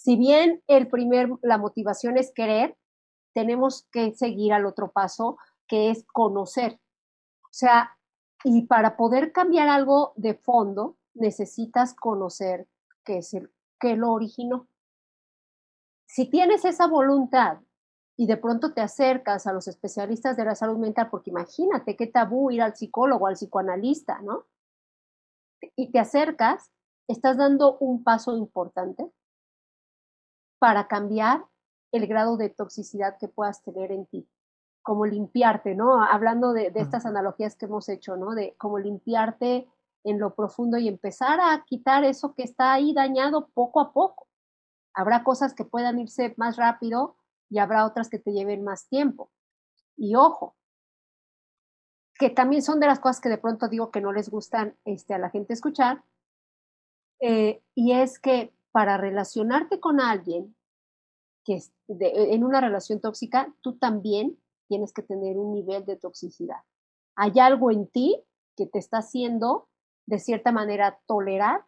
si 0.02 0.16
bien 0.16 0.64
el 0.66 0.88
primer, 0.88 1.28
la 1.42 1.58
motivación 1.58 2.18
es 2.18 2.32
querer, 2.32 2.76
tenemos 3.34 3.86
que 3.92 4.12
seguir 4.16 4.52
al 4.52 4.66
otro 4.66 4.90
paso, 4.90 5.38
que 5.68 5.90
es 5.90 6.04
conocer. 6.12 6.80
O 7.44 7.52
sea, 7.52 7.96
y 8.42 8.66
para 8.66 8.96
poder 8.96 9.30
cambiar 9.30 9.68
algo 9.68 10.12
de 10.16 10.34
fondo, 10.34 10.96
necesitas 11.14 11.94
conocer 11.94 12.66
qué 13.04 13.18
es 13.18 13.32
el, 13.32 13.52
qué 13.78 13.94
lo 13.94 14.10
originó. 14.10 14.66
Si 16.06 16.28
tienes 16.28 16.64
esa 16.64 16.88
voluntad 16.88 17.58
y 18.16 18.26
de 18.26 18.36
pronto 18.36 18.74
te 18.74 18.80
acercas 18.80 19.46
a 19.46 19.52
los 19.52 19.68
especialistas 19.68 20.36
de 20.36 20.44
la 20.44 20.56
salud 20.56 20.78
mental, 20.78 21.10
porque 21.10 21.30
imagínate 21.30 21.94
qué 21.94 22.08
tabú 22.08 22.50
ir 22.50 22.60
al 22.60 22.74
psicólogo, 22.74 23.28
al 23.28 23.34
psicoanalista, 23.34 24.20
¿no? 24.22 24.46
Y 25.76 25.92
te 25.92 26.00
acercas, 26.00 26.72
estás 27.06 27.36
dando 27.36 27.78
un 27.78 28.02
paso 28.02 28.36
importante 28.36 29.08
para 30.62 30.86
cambiar 30.86 31.44
el 31.90 32.06
grado 32.06 32.36
de 32.36 32.48
toxicidad 32.48 33.18
que 33.18 33.26
puedas 33.26 33.64
tener 33.64 33.90
en 33.90 34.06
ti, 34.06 34.28
como 34.80 35.06
limpiarte, 35.06 35.74
¿no? 35.74 36.04
Hablando 36.04 36.52
de, 36.52 36.70
estas 36.76 37.04
analogías 37.04 37.56
que 37.56 37.64
hemos 37.64 37.88
hecho, 37.88 38.16
¿no? 38.16 38.36
De 38.36 38.54
como 38.58 38.78
limpiarte 38.78 39.68
en 40.04 40.20
lo 40.20 40.36
profundo 40.36 40.78
y 40.78 40.86
empezar 40.86 41.40
a 41.40 41.64
quitar 41.64 42.04
eso 42.04 42.36
que 42.36 42.44
está 42.44 42.72
ahí 42.72 42.94
dañado 42.94 43.48
poco 43.48 43.80
a 43.80 43.92
poco. 43.92 44.28
Habrá 44.94 45.24
cosas 45.24 45.52
que 45.52 45.64
puedan 45.64 45.98
irse 45.98 46.32
más 46.36 46.56
rápido 46.56 47.16
y 47.50 47.58
habrá 47.58 47.84
otras 47.84 48.08
que 48.08 48.20
te 48.20 48.30
lleven 48.30 48.62
más 48.62 48.86
tiempo. 48.86 49.32
Y 49.96 50.14
ojo, 50.14 50.54
que 52.20 52.30
también 52.30 52.62
son 52.62 52.78
de 52.78 52.86
las 52.86 53.00
cosas 53.00 53.20
que 53.20 53.30
de 53.30 53.38
pronto 53.38 53.66
digo 53.66 53.90
que 53.90 54.00
no 54.00 54.12
les 54.12 54.28
gustan 54.28 54.76
este, 54.84 55.12
a 55.12 55.18
la 55.18 55.30
gente 55.30 55.54
escuchar, 55.54 56.04
eh, 57.18 57.64
y 57.74 57.94
es 57.94 58.20
que 58.20 58.54
para 58.72 58.96
relacionarte 58.96 59.80
con 59.80 60.00
alguien 60.00 60.56
que 61.44 61.54
es 61.54 61.72
en 61.88 62.44
una 62.44 62.60
relación 62.60 63.00
tóxica, 63.00 63.52
tú 63.60 63.76
también 63.76 64.38
tienes 64.68 64.92
que 64.92 65.02
tener 65.02 65.36
un 65.36 65.52
nivel 65.52 65.84
de 65.84 65.96
toxicidad. 65.96 66.58
Hay 67.16 67.38
algo 67.40 67.70
en 67.70 67.88
ti 67.88 68.22
que 68.56 68.66
te 68.66 68.78
está 68.78 68.98
haciendo, 68.98 69.68
de 70.06 70.18
cierta 70.18 70.52
manera, 70.52 71.00
tolerar 71.06 71.66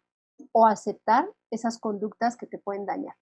o 0.51 0.65
aceptar 0.65 1.29
esas 1.51 1.77
conductas 1.77 2.37
que 2.37 2.47
te 2.47 2.57
pueden 2.57 2.85
dañar. 2.85 3.15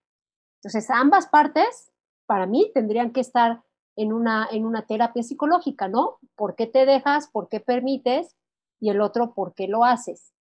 Entonces, 0.62 0.90
ambas 0.90 1.28
partes, 1.28 1.92
para 2.26 2.46
mí, 2.46 2.72
tendrían 2.74 3.12
que 3.12 3.20
estar 3.20 3.64
en 3.96 4.14
una, 4.14 4.48
en 4.50 4.66
una 4.66 4.86
terapia 4.86 5.24
psicológica, 5.24 5.88
¿no? 5.88 6.20
¿Por 6.36 6.56
qué 6.56 6.68
te 6.68 6.86
dejas? 6.86 7.28
¿Por 7.28 7.50
qué 7.50 7.60
permites? 7.60 8.36
Y 8.80 8.90
el 8.90 9.02
otro, 9.02 9.34
¿por 9.34 9.54
qué 9.54 9.68
lo 9.68 9.84
haces? 9.84 10.34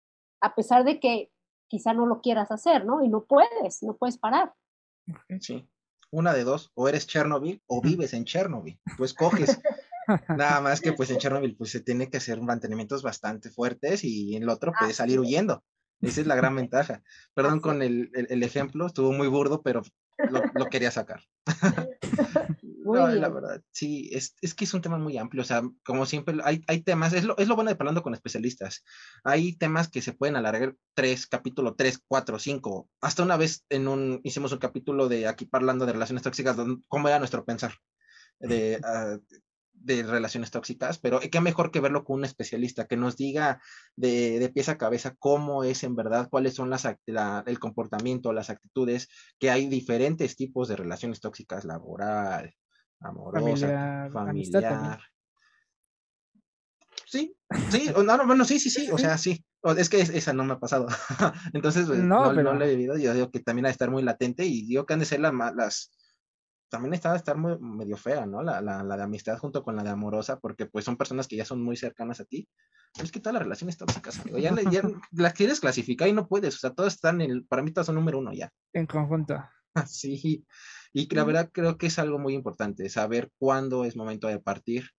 A 0.41 0.55
pesar 0.55 0.85
de 0.85 1.01
que 1.01 1.31
quizá 1.71 1.95
no 1.95 2.05
lo 2.05 2.21
quieras 2.21 2.51
hacer, 2.51 2.85
¿no? 2.85 3.03
Y 3.03 3.09
no 3.09 3.25
puedes, 3.25 3.83
no 3.83 3.97
puedes 3.97 4.19
parar. 4.19 4.53
Sí, 5.41 5.67
una 6.11 6.35
de 6.35 6.45
dos, 6.45 6.73
o 6.75 6.89
eres 6.89 7.07
Chernobyl 7.07 7.63
o 7.67 7.81
vives 7.81 8.13
en 8.13 8.25
Chernobyl, 8.25 8.79
tú 8.97 9.05
escoges. 9.05 9.61
Nada 10.29 10.61
más 10.61 10.81
que 10.81 10.93
pues 10.93 11.11
en 11.11 11.19
Chernobyl 11.19 11.57
pues 11.57 11.71
se 11.71 11.81
tiene 11.81 12.11
que 12.11 12.17
hacer 12.17 12.41
mantenimientos 12.43 13.03
bastante 13.03 13.49
fuertes 13.49 14.03
y 14.03 14.35
en 14.35 14.43
el 14.43 14.49
otro 14.49 14.73
puedes 14.79 14.97
salir 14.97 15.21
huyendo. 15.21 15.63
Esa 16.01 16.21
es 16.21 16.27
la 16.27 16.35
gran 16.35 16.57
ventaja. 16.57 17.03
Perdón 17.35 17.61
con 17.61 17.83
el, 17.83 18.11
el, 18.15 18.43
ejemplo, 18.43 18.87
estuvo 18.87 19.13
muy 19.13 19.29
burdo, 19.29 19.63
pero 19.63 19.83
lo, 20.31 20.43
lo 20.55 20.67
quería 20.67 20.91
sacar. 20.91 21.23
no, 22.85 23.09
la 23.09 23.29
verdad, 23.29 23.63
sí, 23.71 24.11
es, 24.13 24.35
es, 24.41 24.55
que 24.55 24.65
es 24.65 24.75
un 24.75 24.81
tema 24.81 24.99
muy 24.99 25.19
amplio, 25.19 25.43
o 25.43 25.47
sea, 25.47 25.63
como 25.85 26.07
siempre, 26.07 26.37
hay, 26.45 26.63
hay 26.67 26.83
temas, 26.83 27.13
es 27.13 27.25
lo, 27.25 27.37
es 27.39 27.49
lo 27.49 27.55
bueno 27.55 27.71
de 27.71 27.77
hablando 27.79 28.03
con 28.03 28.15
especialistas, 28.15 28.85
hay 29.25 29.57
temas 29.57 29.89
que 29.89 30.03
se 30.03 30.13
pueden 30.13 30.37
alargar 30.37 30.75
tres, 30.95 31.27
capítulo 31.27 31.75
tres, 31.75 32.01
cuatro, 32.07 32.39
cinco, 32.39 32.89
hasta 33.01 33.23
una 33.23 33.37
vez 33.37 33.65
en 33.69 33.89
un, 33.89 34.21
hicimos 34.25 34.53
un 34.53 34.59
capítulo 34.59 35.09
de 35.09 35.27
aquí 35.27 35.49
hablando 35.53 35.87
de 35.87 35.93
relaciones 35.93 36.23
tóxicas, 36.23 36.57
cómo 36.89 37.09
era 37.09 37.19
nuestro 37.19 37.45
pensar, 37.45 37.75
de, 38.39 38.81
uh, 38.83 39.21
de 39.83 40.03
relaciones 40.03 40.51
tóxicas, 40.51 40.99
pero 40.99 41.21
qué 41.21 41.41
mejor 41.41 41.71
que 41.71 41.81
verlo 41.81 42.05
con 42.05 42.19
un 42.19 42.25
especialista 42.25 42.87
que 42.87 42.97
nos 42.97 43.17
diga 43.17 43.61
de, 43.97 44.39
de 44.39 44.49
pies 44.51 44.69
a 44.69 44.79
cabeza 44.79 45.15
cómo 45.19 45.65
es 45.65 45.83
en 45.85 45.97
verdad, 45.97 46.29
cuáles 46.31 46.55
son 46.55 46.71
las, 46.71 46.87
el 46.87 47.59
comportamiento, 47.59 48.33
las 48.33 48.51
actitudes, 48.51 49.09
que 49.39 49.51
hay 49.51 49.69
diferentes 49.69 50.37
tipos 50.37 50.69
de 50.69 50.77
relaciones 50.77 51.21
tóxicas, 51.21 51.65
laboral, 51.65 52.55
amorosa, 53.01 54.09
familiar. 54.13 55.01
Sí, 57.07 57.35
sí, 57.71 57.91
no, 58.07 58.27
bueno, 58.27 58.45
sí, 58.45 58.61
sí, 58.61 58.71
sí, 58.71 58.89
o 58.91 58.99
sea, 58.99 59.19
sí. 59.19 59.45
Es 59.77 59.91
que 59.91 60.01
esa 60.01 60.33
no 60.33 60.45
me 60.45 60.55
ha 60.55 60.59
pasado. 60.59 60.87
Entonces, 61.53 61.87
pues, 61.87 61.99
no, 61.99 62.33
no, 62.33 62.55
no, 62.55 62.65
he 62.65 62.77
vivido. 62.77 62.97
Yo 62.97 63.13
digo 63.13 63.31
que 63.31 63.41
también 63.41 63.67
ha 63.67 63.69
de 63.69 63.73
estar 63.73 63.91
muy 63.91 64.03
latente 64.03 64.47
y 64.47 64.65
digo 64.65 64.87
que 64.87 64.95
han 64.95 65.01
de 65.01 65.07
ser 65.07 65.21
las, 65.21 65.35
las 65.35 65.91
también 66.71 66.95
está 66.95 67.11
de 67.11 67.19
estar 67.19 67.37
muy, 67.37 67.59
medio 67.59 67.97
fea, 67.97 68.25
¿no? 68.27 68.43
La, 68.43 68.61
la, 68.63 68.83
la, 68.83 68.97
de 68.97 69.03
amistad 69.03 69.37
junto 69.39 69.63
con 69.63 69.77
la 69.77 69.83
de 69.83 69.91
amorosa, 69.91 70.39
porque 70.39 70.67
pues 70.67 70.85
son 70.85 70.97
personas 70.97 71.27
que 71.27 71.37
ya 71.37 71.45
son 71.45 71.63
muy 71.63 71.77
cercanas 71.77 72.21
a 72.21 72.25
ti. 72.25 72.49
Pero 72.95 73.05
es 73.05 73.13
que 73.13 73.21
todas 73.21 73.35
las 73.35 73.43
relaciones 73.43 73.77
tóxicas, 73.77 74.21
amigo, 74.21 74.39
ya, 74.39 74.55
ya 74.71 74.83
las 75.13 75.35
quieres 75.35 75.61
clasificar 75.61 76.09
y 76.09 76.13
no 76.13 76.27
puedes, 76.27 76.55
o 76.55 76.59
sea, 76.59 76.71
todas 76.71 76.95
están 76.95 77.21
en 77.21 77.31
el, 77.31 77.45
para 77.45 77.63
mí 77.63 77.73
todas 77.73 77.87
son 77.87 77.97
número 77.97 78.19
uno 78.19 78.33
ya. 78.33 78.51
En 78.73 78.87
conjunto. 78.87 79.37
Sí, 79.87 80.45
y 80.93 81.13
la 81.15 81.25
verdad 81.25 81.51
creo 81.53 81.79
que 81.79 81.87
es 81.87 81.99
algo 81.99 82.19
muy 82.19 82.35
importante, 82.35 82.89
saber 82.89 83.31
cuándo 83.39 83.85
es 83.85 83.97
momento 83.97 84.27
de 84.29 84.41
partir, 84.41 84.91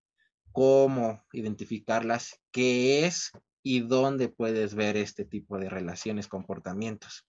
cómo 0.51 1.23
identificarlas, 1.33 2.41
qué 2.51 3.05
es 3.05 3.31
y 3.63 3.81
dónde 3.81 4.29
puedes 4.29 4.73
ver 4.73 4.97
este 4.97 5.25
tipo 5.25 5.59
de 5.59 5.69
relaciones, 5.69 6.27
comportamientos. 6.27 7.27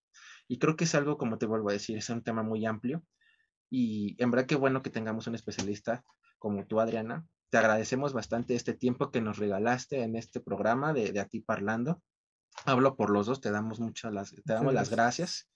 Y 0.48 0.59
creo 0.59 0.77
que 0.77 0.85
es 0.85 0.94
algo, 0.94 1.18
como 1.18 1.38
te 1.38 1.46
vuelvo 1.46 1.70
a 1.70 1.75
decir, 1.75 1.96
es 1.96 2.09
un 2.11 2.22
tema 2.22 2.42
muy 2.42 2.64
amplio 2.66 3.03
y 3.70 4.16
en 4.22 4.31
verdad 4.31 4.46
qué 4.46 4.55
bueno 4.55 4.83
que 4.83 4.90
tengamos 4.90 5.27
un 5.27 5.35
especialista 5.35 6.05
como 6.38 6.66
tú, 6.66 6.81
Adriana. 6.81 7.27
Te 7.51 7.59
agradecemos 7.59 8.12
bastante 8.12 8.55
este 8.55 8.75
tiempo 8.75 9.11
que 9.11 9.20
nos 9.20 9.38
regalaste 9.38 10.03
en 10.03 10.16
este 10.16 10.40
programa 10.40 10.92
de, 10.92 11.12
de 11.12 11.20
Aquí 11.20 11.40
Parlando. 11.40 12.03
Hablo 12.64 12.96
por 12.96 13.11
los 13.11 13.27
dos, 13.27 13.40
te 13.40 13.51
damos 13.51 13.81
muchas 13.81 14.12
las, 14.12 14.35
te 14.35 14.53
damos 14.53 14.75
las 14.75 14.90
gracias. 14.90 15.48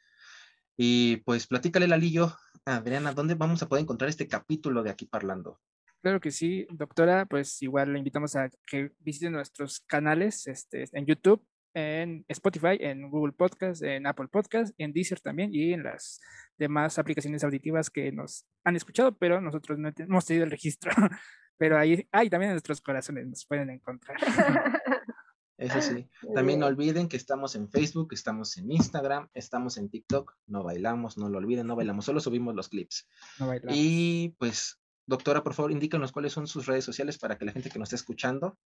Y 0.76 1.18
pues 1.18 1.46
platícale, 1.46 1.88
Lalillo, 1.88 2.36
Adriana, 2.64 3.12
¿dónde 3.12 3.34
vamos 3.34 3.62
a 3.62 3.68
poder 3.68 3.82
encontrar 3.82 4.10
este 4.10 4.28
capítulo 4.28 4.82
de 4.82 4.90
Aquí 4.90 5.06
Parlando? 5.06 5.60
Claro 6.02 6.20
que 6.20 6.30
sí, 6.30 6.66
doctora, 6.70 7.26
pues 7.26 7.62
igual 7.62 7.92
le 7.92 7.98
invitamos 7.98 8.36
a 8.36 8.50
que 8.66 8.92
visiten 9.00 9.32
nuestros 9.32 9.80
canales 9.80 10.46
este, 10.46 10.84
en 10.92 11.06
YouTube, 11.06 11.44
en 11.74 12.24
Spotify, 12.28 12.76
en 12.80 13.10
Google 13.10 13.32
Podcast, 13.32 13.82
en 13.82 14.06
Apple 14.06 14.28
Podcast, 14.28 14.74
en 14.78 14.92
Deezer 14.92 15.20
también 15.20 15.52
y 15.52 15.72
en 15.72 15.82
las 15.82 16.20
demás 16.58 16.98
aplicaciones 16.98 17.44
auditivas 17.44 17.90
que 17.90 18.12
nos 18.12 18.46
han 18.64 18.76
escuchado, 18.76 19.16
pero 19.16 19.40
nosotros 19.40 19.78
no 19.78 19.90
hemos 19.96 20.26
tenido 20.26 20.44
el 20.44 20.50
registro. 20.50 20.90
Pero 21.58 21.78
ahí, 21.78 22.06
ahí 22.12 22.28
también 22.28 22.50
en 22.50 22.56
nuestros 22.56 22.82
corazones 22.82 23.26
nos 23.26 23.46
pueden 23.46 23.70
encontrar. 23.70 24.18
Eso 25.58 25.80
sí. 25.80 26.08
También 26.34 26.60
no 26.60 26.66
olviden 26.66 27.08
que 27.08 27.16
estamos 27.16 27.54
en 27.54 27.68
Facebook, 27.70 28.08
estamos 28.12 28.56
en 28.56 28.70
Instagram, 28.70 29.28
estamos 29.34 29.76
en 29.78 29.88
TikTok. 29.88 30.36
No 30.46 30.62
bailamos, 30.62 31.16
no 31.16 31.28
lo 31.28 31.38
olviden, 31.38 31.66
no 31.66 31.76
bailamos, 31.76 32.04
solo 32.04 32.20
subimos 32.20 32.54
los 32.54 32.68
clips. 32.68 33.08
No 33.38 33.48
bailamos. 33.48 33.76
Y 33.76 34.34
pues, 34.38 34.78
doctora, 35.06 35.42
por 35.42 35.54
favor, 35.54 35.72
indícanos 35.72 36.12
cuáles 36.12 36.32
son 36.32 36.46
sus 36.46 36.66
redes 36.66 36.84
sociales 36.84 37.18
para 37.18 37.38
que 37.38 37.44
la 37.44 37.52
gente 37.52 37.70
que 37.70 37.78
nos 37.78 37.88
esté 37.88 37.96
escuchando. 37.96 38.58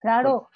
Claro. 0.00 0.48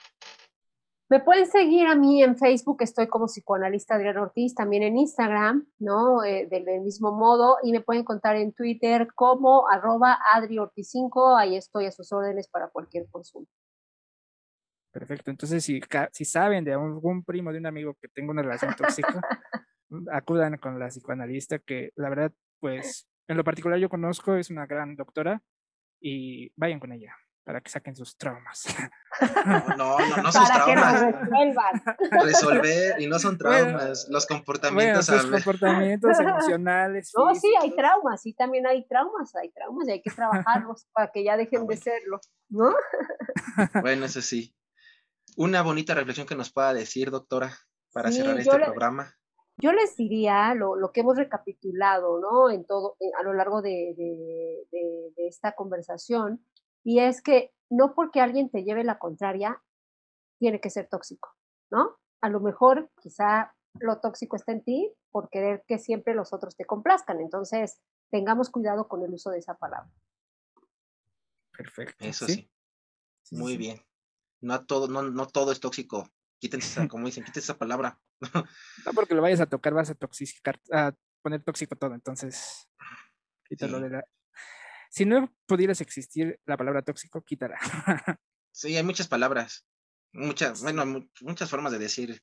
Me 1.10 1.20
pueden 1.20 1.46
seguir 1.46 1.86
a 1.86 1.94
mí 1.94 2.22
en 2.22 2.36
Facebook, 2.36 2.78
estoy 2.80 3.08
como 3.08 3.26
psicoanalista 3.26 3.94
Adrián 3.94 4.16
Ortiz, 4.16 4.54
también 4.54 4.82
en 4.82 4.96
Instagram, 4.96 5.66
¿no? 5.78 6.24
Eh, 6.24 6.48
del, 6.50 6.80
mismo 6.80 7.12
modo, 7.12 7.58
y 7.62 7.72
me 7.72 7.82
pueden 7.82 8.04
contar 8.04 8.36
en 8.36 8.52
Twitter 8.54 9.08
como 9.14 9.68
arroba 9.68 10.18
adriortiz5, 10.34 11.38
ahí 11.38 11.56
estoy 11.56 11.86
a 11.86 11.92
sus 11.92 12.10
órdenes 12.10 12.48
para 12.48 12.68
cualquier 12.68 13.06
consulta. 13.10 13.52
Perfecto, 14.94 15.32
entonces 15.32 15.64
si, 15.64 15.80
si 16.12 16.24
saben 16.24 16.64
de 16.64 16.72
algún 16.72 17.24
primo, 17.24 17.52
de 17.52 17.58
un 17.58 17.66
amigo 17.66 17.96
que 18.00 18.06
tenga 18.06 18.30
una 18.30 18.42
relación 18.42 18.76
tóxica, 18.76 19.20
acudan 20.12 20.56
con 20.58 20.78
la 20.78 20.86
psicoanalista 20.86 21.58
que 21.58 21.90
la 21.96 22.08
verdad, 22.10 22.32
pues, 22.60 23.08
en 23.26 23.36
lo 23.36 23.42
particular 23.42 23.76
yo 23.80 23.88
conozco, 23.88 24.36
es 24.36 24.50
una 24.50 24.66
gran 24.66 24.94
doctora 24.94 25.42
y 26.00 26.52
vayan 26.54 26.78
con 26.78 26.92
ella 26.92 27.12
para 27.42 27.60
que 27.60 27.70
saquen 27.70 27.96
sus 27.96 28.16
traumas. 28.16 28.66
No, 29.76 29.76
no, 29.76 29.98
no, 29.98 30.22
no 30.22 30.32
sus 30.32 30.48
traumas. 30.48 31.04
Resolver, 32.22 33.00
y 33.00 33.06
no 33.06 33.18
son 33.18 33.36
traumas, 33.36 34.08
los 34.08 34.26
comportamientos. 34.26 35.08
Bueno, 35.08 35.30
comportamientos 35.30 36.20
emocionales. 36.20 37.12
No, 37.16 37.34
sí, 37.34 37.52
hay 37.60 37.74
traumas, 37.74 38.22
sí, 38.22 38.32
también 38.32 38.66
hay 38.66 38.86
traumas, 38.86 39.34
hay 39.34 39.50
traumas 39.50 39.88
y 39.88 39.92
hay 39.92 40.02
que 40.02 40.10
trabajarlos 40.10 40.86
para 40.92 41.10
que 41.10 41.24
ya 41.24 41.36
dejen 41.36 41.66
de 41.66 41.76
serlo, 41.76 42.20
¿no? 42.48 42.72
Bueno, 43.82 44.06
eso 44.06 44.22
sí. 44.22 44.54
Una 45.36 45.62
bonita 45.62 45.94
reflexión 45.94 46.26
que 46.26 46.36
nos 46.36 46.52
pueda 46.52 46.72
decir, 46.72 47.10
doctora, 47.10 47.56
para 47.92 48.12
cerrar 48.12 48.38
este 48.38 48.58
programa. 48.58 49.14
Yo 49.56 49.72
les 49.72 49.96
diría 49.96 50.54
lo, 50.54 50.74
lo, 50.76 50.90
que 50.90 51.00
hemos 51.00 51.16
recapitulado, 51.16 52.20
¿no? 52.20 52.50
En 52.50 52.64
todo, 52.66 52.96
a 53.18 53.22
lo 53.22 53.34
largo 53.34 53.62
de, 53.62 53.94
de, 53.96 55.12
de 55.16 55.28
esta 55.28 55.52
conversación, 55.52 56.44
y 56.82 56.98
es 56.98 57.22
que 57.22 57.52
no 57.70 57.94
porque 57.94 58.20
alguien 58.20 58.50
te 58.50 58.64
lleve 58.64 58.82
la 58.84 58.98
contraria, 58.98 59.62
tiene 60.38 60.60
que 60.60 60.70
ser 60.70 60.88
tóxico, 60.88 61.34
¿no? 61.70 61.96
A 62.20 62.28
lo 62.28 62.40
mejor 62.40 62.90
quizá 63.00 63.54
lo 63.80 64.00
tóxico 64.00 64.36
está 64.36 64.52
en 64.52 64.62
ti 64.62 64.92
por 65.10 65.28
querer 65.30 65.64
que 65.66 65.78
siempre 65.78 66.14
los 66.14 66.32
otros 66.32 66.56
te 66.56 66.64
complazcan. 66.64 67.20
Entonces, 67.20 67.80
tengamos 68.10 68.50
cuidado 68.50 68.88
con 68.88 69.02
el 69.02 69.12
uso 69.12 69.30
de 69.30 69.38
esa 69.38 69.56
palabra. 69.56 69.90
Perfecto. 71.56 72.04
Eso 72.04 72.26
sí. 72.26 72.50
Muy 73.30 73.56
bien. 73.56 73.80
No 74.44 74.64
todo, 74.66 74.88
no, 74.88 75.02
no 75.02 75.26
todo 75.26 75.52
es 75.52 75.60
tóxico. 75.60 76.08
Quítense, 76.38 76.86
como 76.88 77.06
dicen, 77.06 77.24
quítense 77.24 77.46
esa 77.46 77.58
palabra. 77.58 77.98
no 78.20 78.92
porque 78.94 79.14
lo 79.14 79.22
vayas 79.22 79.40
a 79.40 79.46
tocar, 79.46 79.74
vas 79.74 79.90
a 79.90 79.94
toxicar, 79.94 80.60
a 80.72 80.92
poner 81.22 81.42
tóxico 81.42 81.76
todo. 81.76 81.94
Entonces, 81.94 82.68
quítalo 83.48 83.80
de 83.80 83.90
la, 83.90 84.04
si 84.94 85.04
no 85.06 85.28
pudieras 85.46 85.80
existir 85.80 86.38
la 86.46 86.56
palabra 86.56 86.82
tóxico, 86.82 87.20
quítala. 87.22 87.58
sí, 88.52 88.76
hay 88.76 88.84
muchas 88.84 89.08
palabras, 89.08 89.66
muchas, 90.12 90.62
bueno, 90.62 90.84
muchas 91.20 91.50
formas 91.50 91.72
de 91.72 91.80
decir. 91.80 92.22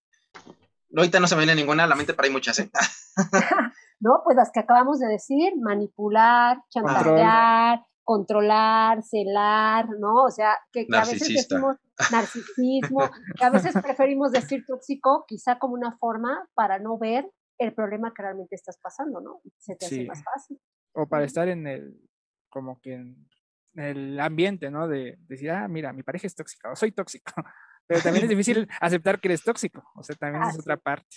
Ahorita 0.95 1.19
no 1.19 1.27
se 1.27 1.35
me 1.35 1.41
viene 1.45 1.55
ninguna 1.55 1.83
a 1.83 1.87
la 1.87 1.95
mente, 1.95 2.13
pero 2.13 2.27
hay 2.27 2.31
muchas. 2.31 2.59
¿eh? 2.59 2.71
no, 3.99 4.21
pues 4.23 4.37
las 4.37 4.51
que 4.53 4.61
acabamos 4.61 4.99
de 4.99 5.07
decir, 5.07 5.51
manipular, 5.59 6.59
chantajear, 6.69 7.83
controlar, 8.11 9.01
celar, 9.03 9.87
¿no? 9.97 10.23
O 10.23 10.29
sea, 10.29 10.57
que, 10.73 10.85
a 10.93 11.05
veces 11.05 11.29
decimos 11.29 11.77
narcisismo, 12.11 13.09
que 13.37 13.45
a 13.45 13.49
veces 13.49 13.73
preferimos 13.81 14.33
decir 14.33 14.65
tóxico, 14.67 15.23
quizá 15.25 15.57
como 15.59 15.75
una 15.75 15.97
forma 15.97 16.45
para 16.53 16.77
no 16.77 16.97
ver 16.97 17.31
el 17.57 17.73
problema 17.73 18.11
que 18.13 18.21
realmente 18.21 18.55
estás 18.55 18.77
pasando, 18.81 19.21
¿no? 19.21 19.39
Se 19.59 19.77
te 19.77 19.85
hace 19.85 20.05
más 20.05 20.21
fácil. 20.21 20.59
O 20.91 21.07
para 21.07 21.23
estar 21.23 21.47
en 21.47 21.67
el 21.67 22.01
como 22.49 22.81
que 22.81 22.95
en 22.95 23.29
el 23.75 24.19
ambiente, 24.19 24.69
¿no? 24.69 24.89
De, 24.89 25.17
decir, 25.29 25.49
ah, 25.49 25.69
mira, 25.69 25.93
mi 25.93 26.03
pareja 26.03 26.27
es 26.27 26.35
tóxica 26.35 26.69
o 26.69 26.75
soy 26.75 26.91
tóxico. 26.91 27.31
Pero 27.87 28.01
también 28.01 28.25
es 28.25 28.29
difícil 28.37 28.67
aceptar 28.81 29.21
que 29.21 29.29
eres 29.29 29.41
tóxico. 29.41 29.89
O 29.95 30.03
sea, 30.03 30.17
también 30.17 30.43
es 30.49 30.59
otra 30.59 30.75
parte. 30.75 31.15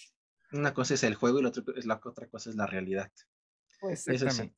Una 0.52 0.72
cosa 0.72 0.94
es 0.94 1.02
el 1.02 1.16
juego 1.16 1.40
y 1.40 1.42
la 1.42 1.48
otra, 1.48 1.64
la 1.82 2.00
otra 2.04 2.28
cosa 2.28 2.50
es 2.50 2.54
la 2.54 2.68
realidad. 2.68 3.10
Pues 3.80 4.06
Eso 4.06 4.30
sí. 4.30 4.54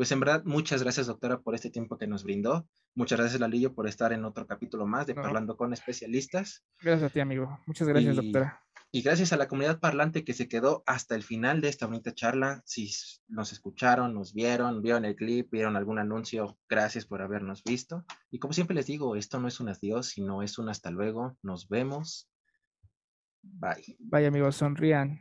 Pues 0.00 0.12
en 0.12 0.20
verdad, 0.20 0.42
muchas 0.46 0.82
gracias, 0.82 1.08
doctora, 1.08 1.42
por 1.42 1.54
este 1.54 1.68
tiempo 1.68 1.98
que 1.98 2.06
nos 2.06 2.24
brindó. 2.24 2.66
Muchas 2.94 3.20
gracias, 3.20 3.38
Lalillo, 3.38 3.74
por 3.74 3.86
estar 3.86 4.14
en 4.14 4.24
otro 4.24 4.46
capítulo 4.46 4.86
más 4.86 5.06
de 5.06 5.14
Parlando 5.14 5.58
con 5.58 5.74
Especialistas. 5.74 6.64
Gracias 6.80 7.10
a 7.10 7.12
ti, 7.12 7.20
amigo. 7.20 7.60
Muchas 7.66 7.86
gracias, 7.86 8.16
doctora. 8.16 8.64
Y 8.92 9.02
gracias 9.02 9.34
a 9.34 9.36
la 9.36 9.46
comunidad 9.46 9.78
parlante 9.78 10.24
que 10.24 10.32
se 10.32 10.48
quedó 10.48 10.82
hasta 10.86 11.16
el 11.16 11.22
final 11.22 11.60
de 11.60 11.68
esta 11.68 11.84
bonita 11.84 12.14
charla. 12.14 12.62
Si 12.64 12.90
nos 13.28 13.52
escucharon, 13.52 14.14
nos 14.14 14.32
vieron, 14.32 14.80
vieron 14.80 15.04
el 15.04 15.16
clip, 15.16 15.50
vieron 15.50 15.76
algún 15.76 15.98
anuncio, 15.98 16.58
gracias 16.66 17.04
por 17.04 17.20
habernos 17.20 17.62
visto. 17.62 18.06
Y 18.30 18.38
como 18.38 18.54
siempre 18.54 18.74
les 18.74 18.86
digo, 18.86 19.16
esto 19.16 19.38
no 19.38 19.48
es 19.48 19.60
un 19.60 19.68
adiós, 19.68 20.06
sino 20.06 20.42
es 20.42 20.58
un 20.58 20.70
hasta 20.70 20.90
luego. 20.90 21.36
Nos 21.42 21.68
vemos. 21.68 22.26
Bye. 23.42 23.98
Bye 23.98 24.28
amigos, 24.28 24.56
sonrían. 24.56 25.20